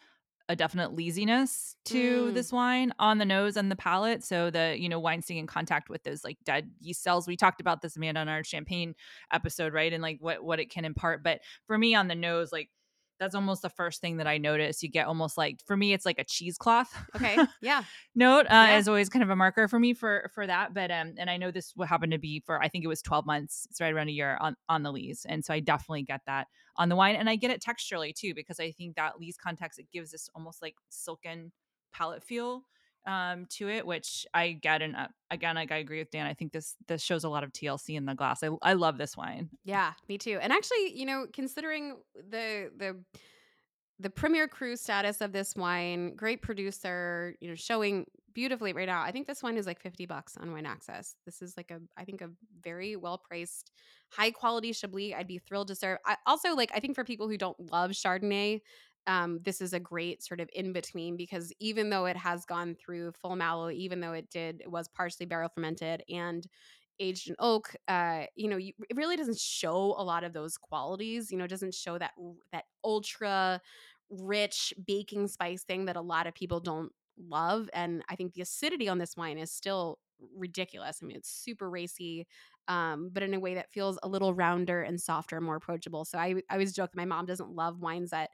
[0.48, 2.34] a definite leesiness to mm.
[2.34, 4.24] this wine on the nose and the palate.
[4.24, 7.26] So the, you know, wine staying in contact with those like dead yeast cells.
[7.26, 8.94] We talked about this, Amanda, on our champagne
[9.32, 9.92] episode, right?
[9.92, 11.22] And like what, what it can impart.
[11.22, 12.70] But for me on the nose, like
[13.18, 14.82] that's almost the first thing that I notice.
[14.82, 16.94] You get almost like for me, it's like a cheesecloth.
[17.16, 17.82] Okay, yeah.
[18.14, 18.78] Note uh, yeah.
[18.78, 20.74] is always kind of a marker for me for for that.
[20.74, 23.02] But um, and I know this what happened to be for I think it was
[23.02, 23.66] twelve months.
[23.70, 26.46] It's right around a year on on the lees, and so I definitely get that
[26.76, 29.78] on the wine, and I get it texturally too because I think that lees context
[29.78, 31.52] it gives this almost like silken
[31.92, 32.62] palate feel
[33.08, 34.82] um, to it, which I get.
[34.82, 36.26] And uh, again, like I agree with Dan.
[36.26, 38.42] I think this this shows a lot of TLC in the glass.
[38.44, 39.48] I I love this wine.
[39.64, 40.38] Yeah, me too.
[40.40, 42.96] And actually, you know, considering the the
[43.98, 49.02] the premier cru status of this wine, great producer, you know, showing beautifully right now.
[49.02, 51.16] I think this wine is like 50 bucks on Wine Access.
[51.24, 52.30] This is like a, I think a
[52.62, 53.72] very well priced,
[54.10, 55.14] high quality Chablis.
[55.14, 55.98] I'd be thrilled to serve.
[56.06, 58.60] I also like, I think for people who don't love Chardonnay,
[59.08, 62.76] um, this is a great sort of in between because even though it has gone
[62.76, 66.46] through full malo, even though it did, it was partially barrel fermented and
[67.00, 70.58] aged in oak, uh, you know, you, it really doesn't show a lot of those
[70.58, 71.32] qualities.
[71.32, 72.12] You know, it doesn't show that
[72.52, 73.60] that ultra
[74.10, 77.68] rich baking spice thing that a lot of people don't love.
[77.74, 79.98] And I think the acidity on this wine is still
[80.36, 80.98] ridiculous.
[81.02, 82.26] I mean, it's super racy,
[82.68, 86.04] um, but in a way that feels a little rounder and softer, and more approachable.
[86.04, 88.30] So I, I always joke that my mom doesn't love wines that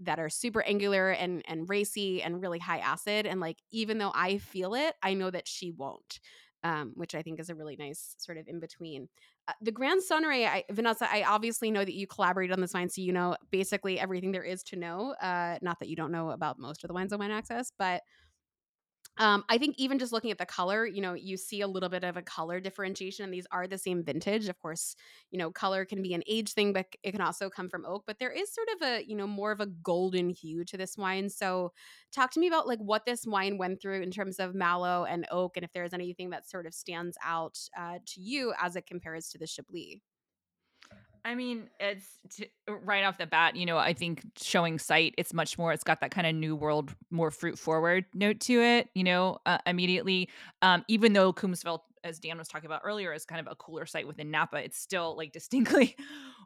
[0.00, 4.12] that are super angular and and racy and really high acid and like even though
[4.14, 6.20] i feel it i know that she won't
[6.62, 9.08] um, which i think is a really nice sort of in between.
[9.48, 12.88] Uh, the grand sonnerie I, vanessa i obviously know that you collaborated on this wine
[12.88, 16.30] so you know basically everything there is to know uh, not that you don't know
[16.30, 18.02] about most of the wines on wine access but
[19.18, 21.88] um, I think even just looking at the color, you know, you see a little
[21.88, 24.48] bit of a color differentiation, and these are the same vintage.
[24.48, 24.94] Of course,
[25.30, 28.04] you know, color can be an age thing, but it can also come from oak.
[28.06, 30.96] But there is sort of a, you know, more of a golden hue to this
[30.98, 31.30] wine.
[31.30, 31.72] So,
[32.12, 35.26] talk to me about like what this wine went through in terms of malo and
[35.30, 38.86] oak, and if there's anything that sort of stands out uh, to you as it
[38.86, 40.00] compares to the Chablis.
[41.26, 42.06] I mean, it's
[42.68, 46.00] right off the bat, you know, I think showing sight, it's much more, it's got
[46.00, 50.28] that kind of new world, more fruit forward note to it, you know, uh, immediately.
[50.62, 53.86] Um, even though Coombsville, as Dan was talking about earlier, is kind of a cooler
[53.86, 55.96] site within Napa, it's still like distinctly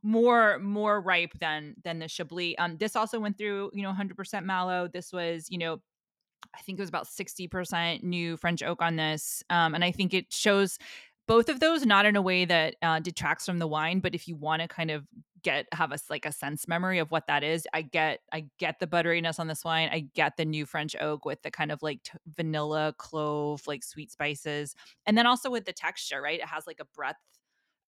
[0.02, 2.54] more, more ripe than, than the Chablis.
[2.58, 4.88] Um, this also went through, you know, 100% malo.
[4.88, 5.82] This was, you know,
[6.56, 9.42] I think it was about 60% new French oak on this.
[9.50, 10.78] Um, and I think it shows
[11.26, 14.28] both of those not in a way that uh, detracts from the wine but if
[14.28, 15.04] you want to kind of
[15.42, 18.78] get have a like a sense memory of what that is i get i get
[18.78, 21.82] the butteriness on this wine i get the new french oak with the kind of
[21.82, 24.74] like t- vanilla clove like sweet spices
[25.06, 26.40] and then also with the texture right?
[26.40, 27.16] It has like a breadth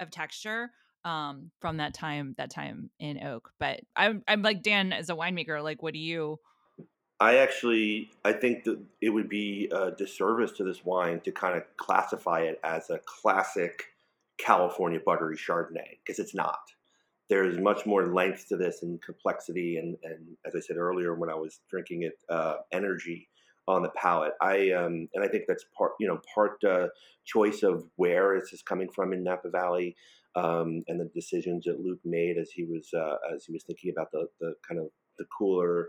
[0.01, 0.71] of texture
[1.05, 5.15] um from that time that time in oak but i'm i'm like dan as a
[5.15, 6.39] winemaker like what do you
[7.23, 11.57] I actually I think that it would be a disservice to this wine to kind
[11.57, 13.85] of classify it as a classic
[14.39, 16.59] California buttery Chardonnay because it's not.
[17.31, 21.31] There's much more length to this and complexity, and, and as I said earlier when
[21.31, 23.29] I was drinking it, uh, energy
[23.69, 24.33] on the palate.
[24.41, 26.89] I um, and I think that's part you know part uh,
[27.25, 29.95] choice of where this is coming from in Napa Valley,
[30.35, 33.93] um, and the decisions that Luc made as he was uh, as he was thinking
[33.97, 35.89] about the the kind of the cooler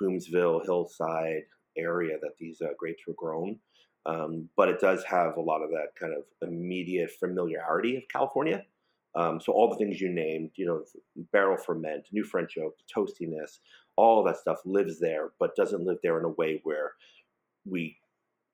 [0.00, 1.44] Coombsville, Hillside
[1.76, 3.58] area that these uh, grapes were grown.
[4.06, 8.64] Um, but it does have a lot of that kind of immediate familiarity of California.
[9.14, 10.84] Um, so all the things you named, you know,
[11.32, 13.58] barrel ferment, new French oak, toastiness,
[13.96, 16.92] all that stuff lives there, but doesn't live there in a way where
[17.66, 17.98] we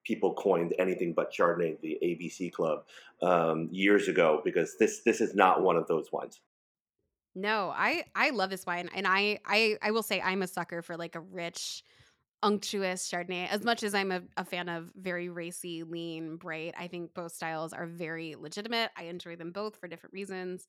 [0.04, 2.84] people coined anything but Chardonnay, the ABC Club,
[3.22, 6.40] um, years ago, because this this is not one of those wines.
[7.34, 10.82] No, I I love this wine, and I I I will say I'm a sucker
[10.82, 11.82] for like a rich,
[12.42, 13.48] unctuous Chardonnay.
[13.48, 17.32] As much as I'm a, a fan of very racy, lean, bright, I think both
[17.32, 18.90] styles are very legitimate.
[18.96, 20.66] I enjoy them both for different reasons,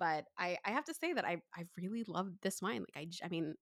[0.00, 2.84] but I I have to say that I I really love this wine.
[2.96, 3.54] Like I I mean.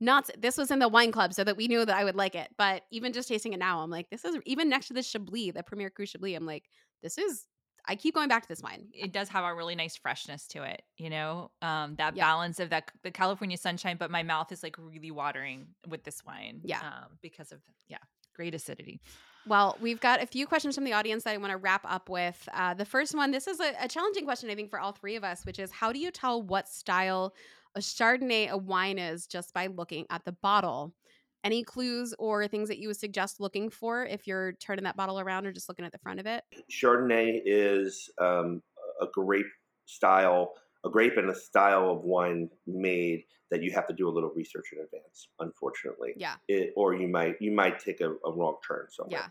[0.00, 2.34] Not this was in the wine club, so that we knew that I would like
[2.36, 2.50] it.
[2.56, 5.52] But even just tasting it now, I'm like, this is even next to the Chablis,
[5.54, 6.36] the Premier Cru Chablis.
[6.36, 6.66] I'm like,
[7.02, 7.46] this is.
[7.88, 8.88] I keep going back to this wine.
[8.92, 12.26] it does have a really nice freshness to it you know um that Yeah.
[12.26, 16.24] balance of that the california sunshine but my mouth is like really watering with this
[16.24, 16.80] wine Yeah.
[16.80, 17.98] um because of yeah
[18.34, 19.00] great acidity
[19.46, 22.10] Well, we've got a few questions from the audience that I want to wrap up
[22.10, 22.46] with.
[22.52, 25.16] Uh, the first one this is a, a challenging question, I think, for all three
[25.16, 27.32] of us, which is how do you tell what style
[27.74, 30.92] a Chardonnay, a wine is just by looking at the bottle?
[31.44, 35.20] Any clues or things that you would suggest looking for if you're turning that bottle
[35.20, 36.42] around or just looking at the front of it?
[36.70, 38.60] Chardonnay is um,
[39.00, 39.46] a grape
[39.86, 44.10] style, a grape and a style of wine made that you have to do a
[44.10, 45.28] little research in advance.
[45.38, 46.34] Unfortunately, Yeah.
[46.48, 49.20] it, or you might you might take a, a wrong turn somewhere.
[49.20, 49.28] Yeah.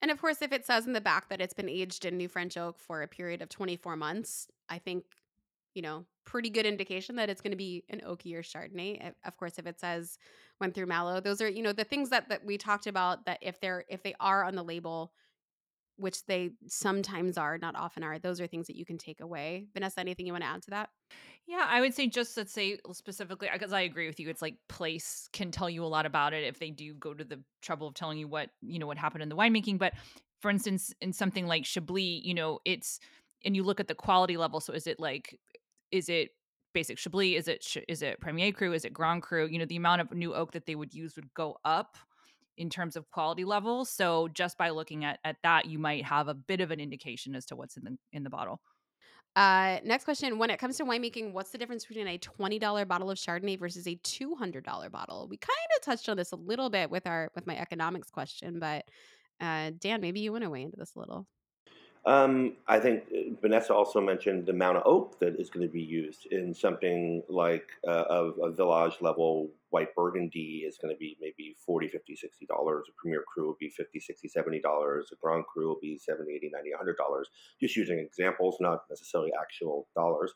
[0.00, 2.28] And of course, if it says in the back that it's been aged in New
[2.28, 5.04] French oak for a period of 24 months, I think,
[5.78, 8.98] you know, pretty good indication that it's going to be an oaky or Chardonnay.
[9.00, 10.18] Eh, of course, if it says
[10.60, 13.38] went through malo, those are, you know, the things that, that we talked about that
[13.42, 15.12] if they're, if they are on the label,
[15.94, 19.66] which they sometimes are, not often are, those are things that you can take away.
[19.72, 20.90] Vanessa, anything you want to add to that?
[21.46, 24.28] Yeah, I would say just let's say specifically because I agree with you.
[24.30, 27.22] It's like place can tell you a lot about it if they do go to
[27.22, 29.78] the trouble of telling you what you know what happened in the winemaking.
[29.78, 29.92] But
[30.40, 32.98] for instance, in something like Chablis, you know, it's
[33.44, 34.60] and you look at the quality level.
[34.60, 35.38] So is it like,
[35.90, 36.30] is it
[36.74, 37.36] basic Chablis?
[37.36, 38.72] Is it is it Premier Cru?
[38.72, 39.46] Is it Grand Cru?
[39.46, 41.96] You know, the amount of new oak that they would use would go up
[42.56, 43.84] in terms of quality level.
[43.84, 47.34] So just by looking at at that, you might have a bit of an indication
[47.34, 48.60] as to what's in the in the bottle.
[49.36, 50.38] Uh, next question.
[50.38, 53.86] When it comes to winemaking, what's the difference between a $20 bottle of Chardonnay versus
[53.86, 55.28] a $200 bottle?
[55.30, 58.58] We kind of touched on this a little bit with our, with my economics question,
[58.58, 58.84] but
[59.40, 61.26] uh, Dan, maybe you want to weigh into this a little.
[62.08, 65.70] Um, I think uh, Vanessa also mentioned the amount of oak that is going to
[65.70, 70.98] be used in something like uh, of a village level white burgundy is going to
[70.98, 75.10] be maybe 40 50 60 dollars a premier cru will be 50 60 70 dollars
[75.12, 77.28] a grand cru will be 70 80 90 100 dollars
[77.60, 80.32] just using examples not necessarily actual dollars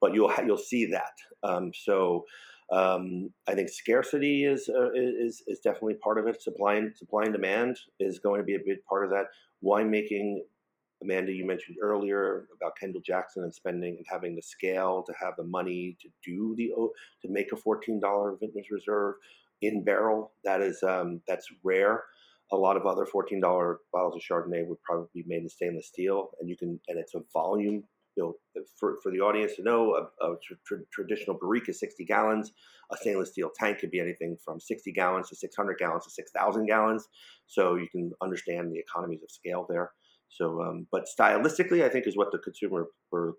[0.00, 2.24] but you'll you'll see that um, so
[2.70, 6.42] um, I think scarcity is, uh, is is definitely part of it.
[6.42, 9.26] Supply and supply and demand is going to be a big part of that.
[9.64, 10.38] Winemaking
[11.02, 15.34] Amanda, you mentioned earlier about Kendall Jackson and spending and having the scale to have
[15.36, 16.70] the money to do the
[17.22, 19.14] to make a fourteen dollar vintage reserve
[19.62, 20.32] in barrel.
[20.44, 22.04] That is um, that's rare.
[22.52, 25.88] A lot of other fourteen dollar bottles of Chardonnay would probably be made in stainless
[25.88, 27.84] steel, and you can and it's a volume.
[28.16, 32.02] You know, for, for the audience to know, a, a tr- traditional barrique is 60
[32.06, 32.50] gallons.
[32.90, 36.64] A stainless steel tank could be anything from 60 gallons to 600 gallons to 6,000
[36.64, 37.08] gallons.
[37.44, 39.90] So you can understand the economies of scale there.
[40.28, 42.86] So, um, but stylistically, I think is what the consumer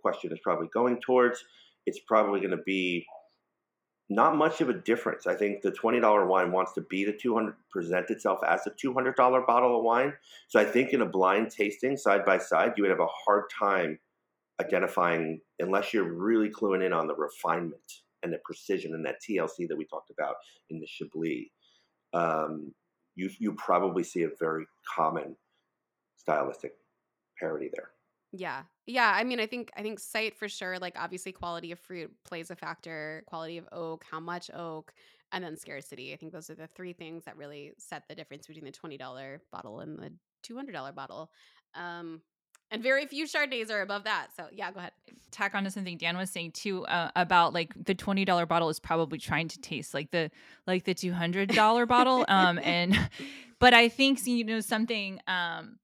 [0.02, 1.44] question is probably going towards.
[1.86, 3.06] It's probably going to be
[4.10, 5.28] not much of a difference.
[5.28, 8.66] I think the twenty dollar wine wants to be the two hundred, present itself as
[8.66, 10.14] a two hundred dollar bottle of wine.
[10.48, 13.44] So I think in a blind tasting side by side, you would have a hard
[13.58, 14.00] time
[14.62, 17.82] identifying unless you're really cluing in on the refinement
[18.24, 20.36] and the precision and that TLC that we talked about
[20.70, 21.52] in the Chablis.
[22.14, 22.74] Um,
[23.16, 24.66] you you probably see a very
[24.96, 25.36] common
[26.28, 26.74] stylistic
[27.40, 27.92] parity there.
[28.34, 28.64] Yeah.
[28.86, 30.78] Yeah, I mean, I think I think site for sure.
[30.80, 33.24] Like, obviously, quality of fruit plays a factor.
[33.28, 34.94] Quality of oak, how much oak,
[35.32, 36.14] and then scarcity.
[36.14, 38.98] I think those are the three things that really set the difference between the twenty
[38.98, 40.14] dollar bottle and the
[40.44, 41.32] two hundred dollar bottle.
[41.76, 42.22] Um,
[42.70, 44.28] and very few Chardonnays are above that.
[44.36, 44.92] So yeah, go ahead.
[45.32, 48.70] tack on to something Dan was saying too uh, about like the twenty dollar bottle
[48.70, 50.32] is probably trying to taste like the
[50.66, 52.26] like the two hundred dollar bottle.
[52.28, 52.98] Um, and
[53.60, 55.78] but I think you know something um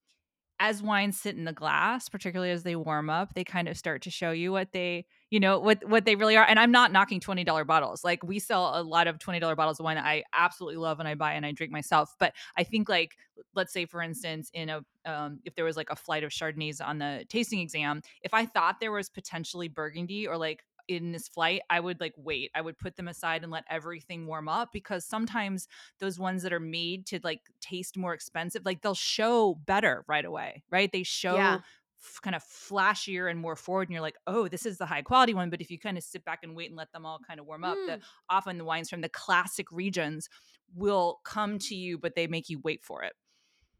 [0.60, 4.02] as wines sit in the glass, particularly as they warm up, they kind of start
[4.04, 6.46] to show you what they, you know, what what they really are.
[6.46, 8.04] And I'm not knocking twenty dollar bottles.
[8.04, 11.00] Like we sell a lot of twenty dollar bottles of wine that I absolutely love
[11.00, 12.16] and I buy and I drink myself.
[12.20, 13.12] But I think like
[13.56, 16.80] let's say for instance in a um, if there was like a flight of chardonnays
[16.86, 21.28] on the tasting exam if i thought there was potentially burgundy or like in this
[21.28, 22.52] flight, I would like wait.
[22.56, 25.68] I would put them aside and let everything warm up because sometimes
[26.00, 30.26] those ones that are made to like taste more expensive, like they'll show better right
[30.26, 30.92] away, right?
[30.92, 31.64] They show Yeah.
[32.02, 35.02] f- kind of flashier and more forward, and you're like, oh, this is the high
[35.02, 35.50] quality one.
[35.50, 37.46] But if you kind of sit back and wait and let them all kind of
[37.46, 38.04] warm up, the Mm.
[38.30, 40.30] often the wines from the classic regions
[40.76, 43.14] will come to you, but they make you wait for it.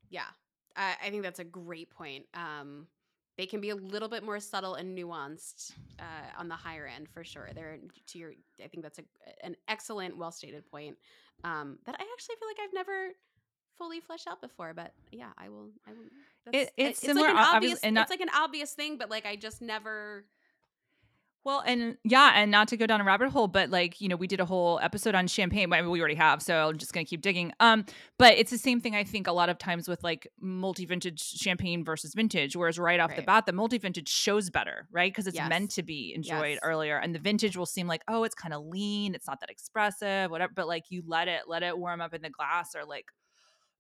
[0.10, 0.28] Yeah,
[0.76, 2.28] I, I think that's a great point.
[2.34, 2.88] Um,
[3.38, 7.10] they can be a little bit more subtle and nuanced uh, on the higher end
[7.10, 7.50] for sure.
[7.56, 7.78] They're
[8.08, 8.32] to your.
[8.64, 9.04] I think that's a,
[9.44, 10.98] an excellent, well stated point
[11.44, 13.10] um, that I actually feel like I've never
[13.78, 14.74] fully fleshed out before.
[14.74, 15.70] But yeah, I will.
[15.88, 16.06] I will.
[16.46, 17.80] That's, it's it's similar, like an obvious.
[17.82, 20.26] and not- it's like an obvious thing, but like I just never.
[21.46, 24.16] Well, and yeah, and not to go down a rabbit hole, but like, you know,
[24.16, 25.74] we did a whole episode on champagne.
[25.74, 27.52] I mean, we already have, so I'm just gonna keep digging.
[27.60, 27.86] Um,
[28.18, 31.84] but it's the same thing I think a lot of times with like multi-vintage champagne
[31.84, 35.12] versus vintage, whereas right off the bat, the multi-vintage shows better, right?
[35.12, 35.50] Because it's Yes.
[35.50, 36.60] meant to be enjoyed Yes.
[36.64, 36.98] earlier.
[36.98, 40.32] And the vintage will seem like, oh, it's kind of lean, it's not that expressive,
[40.32, 40.54] whatever.
[40.56, 43.06] But like you let it, let it warm up in the glass or like,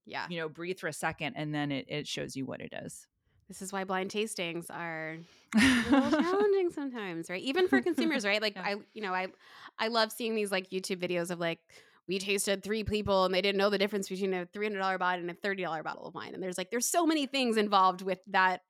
[0.05, 2.73] Yeah, you know, breathe for a second and then it, it shows you what it
[2.83, 3.07] is.
[3.47, 5.17] This is why blind tastings are
[5.57, 7.41] a little challenging sometimes, right?
[7.41, 8.41] Even for consumers, right?
[8.41, 8.63] Like Yeah.
[8.65, 9.27] I, you know, I,
[9.79, 11.59] I love seeing these like YouTube videos of like
[12.07, 14.97] we tasted three people and they didn't know the difference between a three hundred dollar
[14.97, 16.33] bottle and a thirty dollar bottle of wine.
[16.33, 18.61] And there's like there's so many things involved with that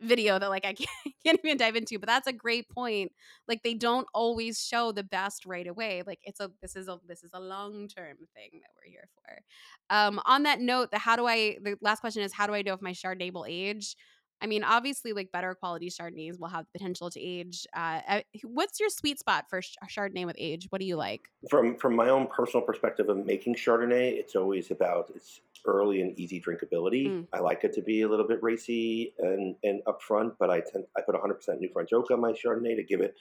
[0.00, 0.88] video that like I can't,
[1.24, 1.98] can't even dive into.
[1.98, 3.12] But that's a great point.
[3.48, 6.02] Like they don't always show the best right away.
[6.06, 9.08] Like it's a this is a this is a long term thing that we're here
[9.14, 9.94] for.
[9.94, 12.62] Um, on that note, the how do I the last question is how do I
[12.62, 13.96] know if my Chardonnay will age?
[14.44, 17.66] I mean, obviously, like better quality Chardonnays will have the potential to age.
[17.72, 20.66] Uh, what's your sweet spot for ch- Chardonnay with age?
[20.68, 21.22] What do you like?
[21.48, 26.18] From from my own personal perspective of making Chardonnay, it's always about its early and
[26.20, 27.06] easy drinkability.
[27.06, 27.26] Mm.
[27.32, 30.84] I like it to be a little bit racy and and upfront, but I tend
[30.94, 33.16] I put 100% New French oak on my Chardonnay to give it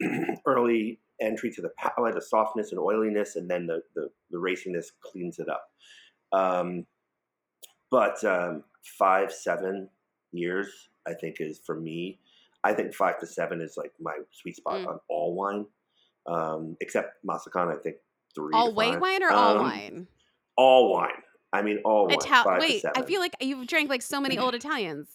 [0.46, 4.86] early entry to the palate, the softness and oiliness, and then the the, the raciness
[5.02, 5.68] cleans it up.
[6.32, 6.86] Um,
[7.90, 9.90] but um, five seven
[10.32, 12.18] years, I think, is for me.
[12.64, 14.88] I think five to seven is like my sweet spot Mm.
[14.88, 15.66] on all wine,
[16.26, 17.76] um, except Massican.
[17.76, 17.96] I think
[18.34, 18.52] three.
[18.54, 20.06] All white wine or all Um, wine?
[20.56, 21.22] All wine.
[21.52, 22.18] I mean, all wine.
[22.22, 25.08] Ital- wait, I feel like you've drank like so many old Italians.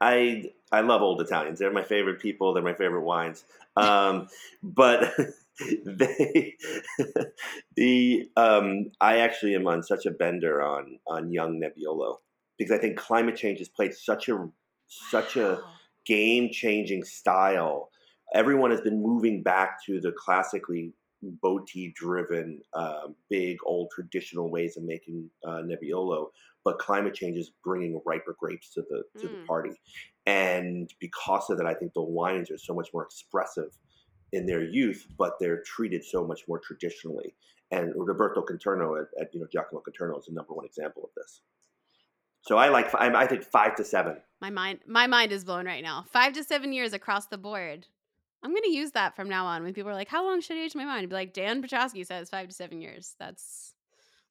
[0.00, 1.58] I I love old Italians.
[1.60, 2.52] They're my favorite people.
[2.54, 3.44] They're my favorite wines.
[3.76, 4.28] Um,
[4.62, 5.14] but
[5.84, 6.56] they
[7.76, 12.16] the um, I actually am on such a bender on on young Nebbiolo
[12.58, 14.48] because I think climate change has played such a
[14.86, 15.62] such a
[16.06, 17.90] game changing style.
[18.34, 20.92] Everyone has been moving back to the classically
[21.42, 26.30] botti driven, um, big old traditional ways of making uh, Nebbiolo,
[26.64, 29.46] but climate change is bringing riper grapes to the to the Mm.
[29.46, 29.70] party,
[30.26, 33.78] and because of that, I think the wines are so much more expressive
[34.32, 37.34] in their youth, but they're treated so much more traditionally.
[37.70, 41.10] And Roberto Conterno at, at you know Giacomo Conterno is the number one example of
[41.16, 41.42] this.
[42.42, 44.16] So I like I, I think five to seven.
[44.40, 46.04] My mind, my mind is blown right now.
[46.12, 47.86] Five to seven years across the board.
[48.42, 49.62] I'm gonna use that from now on.
[49.62, 51.62] When people are like, "How long should I age my wine?" I'd be like, Dan
[51.62, 53.14] Petroski says five to seven years.
[53.20, 53.74] That's,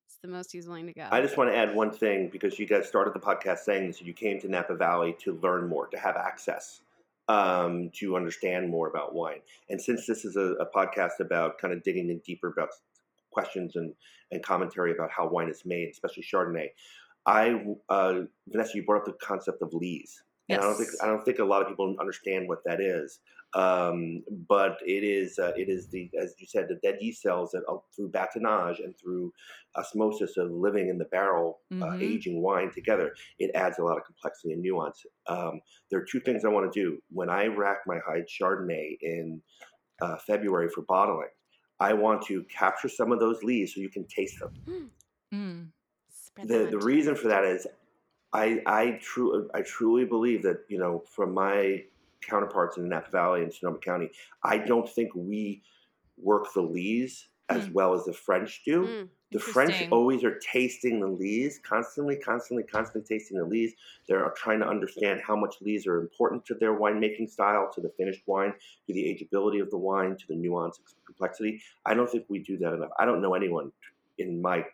[0.06, 1.08] that's the most he's willing to go.
[1.10, 4.02] I just want to add one thing because you guys started the podcast saying this.
[4.02, 6.82] You came to Napa Valley to learn more, to have access,
[7.30, 9.40] um, to understand more about wine.
[9.70, 12.72] And since this is a, a podcast about kind of digging in deeper about
[13.32, 13.94] questions and,
[14.32, 16.72] and commentary about how wine is made, especially Chardonnay,
[17.26, 20.24] I uh, Vanessa, you brought up the concept of lees.
[20.50, 23.20] And I don't think I don't think a lot of people understand what that is.
[23.54, 27.52] Um, but it is uh, it is the as you said the dead yeast cells
[27.52, 29.34] that uh, through batonnage and through
[29.76, 32.02] osmosis of living in the barrel uh, Mhm.
[32.02, 35.60] aging wine together it adds a lot of complexity and nuance um,
[35.90, 39.42] there are two things i want to do when i rack my Hyde chardonnay in
[40.02, 41.30] uh, february for bottling
[41.82, 44.52] i want to capture some of those lees so you can taste them
[45.34, 45.72] Mm.
[46.34, 47.68] Spread the the reason for that is
[48.34, 51.86] I I true I truly believe that you know from my
[52.22, 54.12] counterparts in the Napa Valley and Sonoma County,
[54.44, 55.64] I don't think we
[56.18, 57.72] work the lees as Hmm.
[57.72, 58.96] well as the French do.
[58.96, 63.74] Mm, The French always are tasting the lees constantly, constantly, constantly tasting the lees.
[64.08, 67.90] They're trying to understand how much lees are important to their winemaking style, to the
[67.98, 68.54] finished wine,
[68.88, 71.62] to the ageability of the wine, to the nuance, complexity.
[71.86, 72.92] I don't think we do that enough.
[73.00, 73.72] I don't know anyone
[74.18, 74.66] in my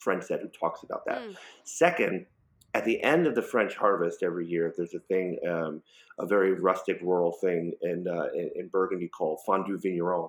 [0.00, 1.22] friend set who talks about that.
[1.22, 1.36] mm.
[1.64, 2.26] Second,
[2.74, 5.82] at the end of the French harvest every year, there's a thing, um,
[6.18, 10.28] a very rustic rural thing in, uh, in in Burgundy called fondue vigneron.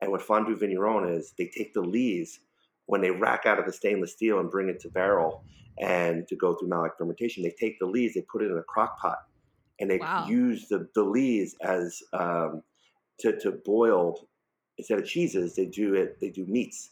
[0.00, 2.40] And what fondue vigneron is, they take the lees
[2.86, 5.42] when they rack out of the stainless steel and bring it to barrel
[5.80, 7.42] and to go through malic fermentation.
[7.42, 9.18] They take the lees, they put it in a crock pot,
[9.80, 10.26] and they Wow.
[10.28, 12.62] use the, the lees as um,
[13.20, 14.28] to to boil
[14.78, 15.54] instead of cheeses.
[15.54, 16.18] They do it.
[16.20, 16.90] They do meats.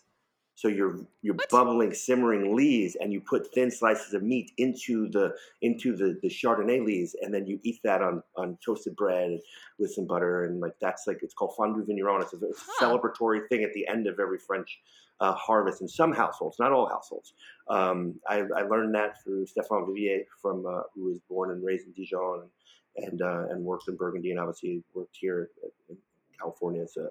[0.55, 1.49] So you're you're What?
[1.51, 6.29] bubbling, simmering lees, and you put thin slices of meat into the into the the
[6.29, 9.41] Chardonnay lees, and then you eat that on on toasted bread
[9.79, 12.23] with some butter, and like that's like it's called fondue vigneron.
[12.23, 12.87] It's a, it's Huh.
[12.99, 14.81] celebratory thing at the end of every French
[15.21, 17.33] uh, harvest in some households, not all households.
[17.69, 21.87] Um, I, I learned that through Stéphane Vivier, from uh, who was born and raised
[21.87, 22.51] in Dijon and
[22.95, 25.49] and, uh, and worked in Burgundy, and obviously worked here
[25.89, 25.97] in
[26.39, 27.05] California as a,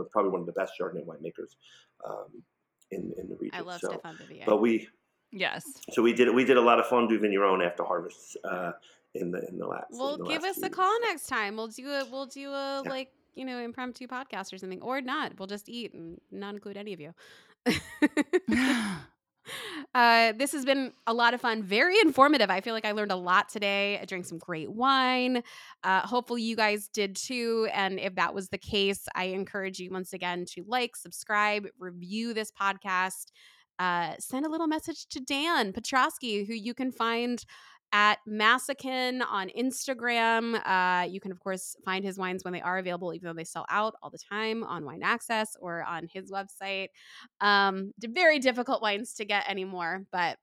[0.00, 1.56] a- probably one of the best Chardonnay winemakers
[2.08, 2.42] um,
[2.90, 3.58] in in the region.
[3.58, 4.44] I love so, Stéphane Vivier.
[4.46, 4.88] but we
[5.32, 5.64] Yes.
[5.92, 8.72] so we did we did a lot of fondue vigneron after harvests uh,
[9.14, 9.86] in the in the last.
[9.92, 10.74] well, the give last us few a years.
[10.76, 11.56] call next time.
[11.56, 12.90] We'll do a we'll do a Yeah.
[12.90, 15.32] like you know impromptu podcast or something, or not.
[15.38, 17.12] We'll just eat and not include any of you.
[19.94, 22.50] Uh, this has been a lot of fun, very informative.
[22.50, 23.98] I feel like I learned a lot today.
[24.00, 25.42] I drank some great wine.
[25.82, 27.68] Uh, hopefully, you guys did too.
[27.72, 32.34] And if that was the case, I encourage you once again to like, subscribe, review
[32.34, 33.26] this podcast.
[33.78, 37.44] Uh, send a little message to Dan Petroski, who you can find
[37.96, 40.60] at Massican on Instagram.
[40.66, 43.42] Uh, you can, of course, find his wines when they are available, even though they
[43.42, 46.88] sell out all the time on Wine Access or on his website.
[47.40, 50.36] Um, very difficult wines to get anymore, but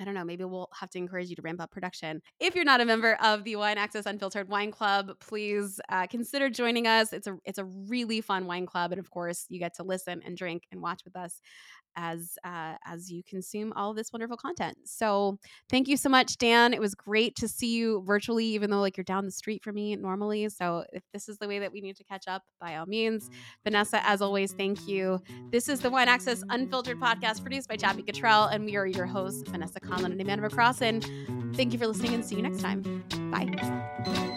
[0.00, 0.24] I don't know.
[0.24, 2.22] Maybe we'll have to encourage you to ramp up production.
[2.40, 6.48] If you're not a member of the Wine Access Unfiltered Wine Club, please uh, consider
[6.48, 7.12] joining us.
[7.12, 10.22] It's a it's a really fun wine club, and of course, you get to listen
[10.24, 11.40] and drink and watch with us
[11.96, 14.76] as uh, as you consume all this wonderful content.
[14.84, 15.38] So,
[15.70, 16.74] thank you so much, Dan.
[16.74, 19.74] It was great to see you virtually, even though like you're down the street from
[19.74, 20.48] me normally.
[20.48, 23.30] So, if this is the way that we need to catch up, by all means.
[23.64, 25.20] Vanessa, as always, thank you.
[25.50, 29.06] This is the Wine Access Unfiltered podcast produced by Chappie Cottrell, and we are your
[29.06, 31.02] hosts, Vanessa Conlin and Amanda McCrossin.
[31.56, 33.04] Thank you for listening and see you next time.
[33.30, 34.31] Bye.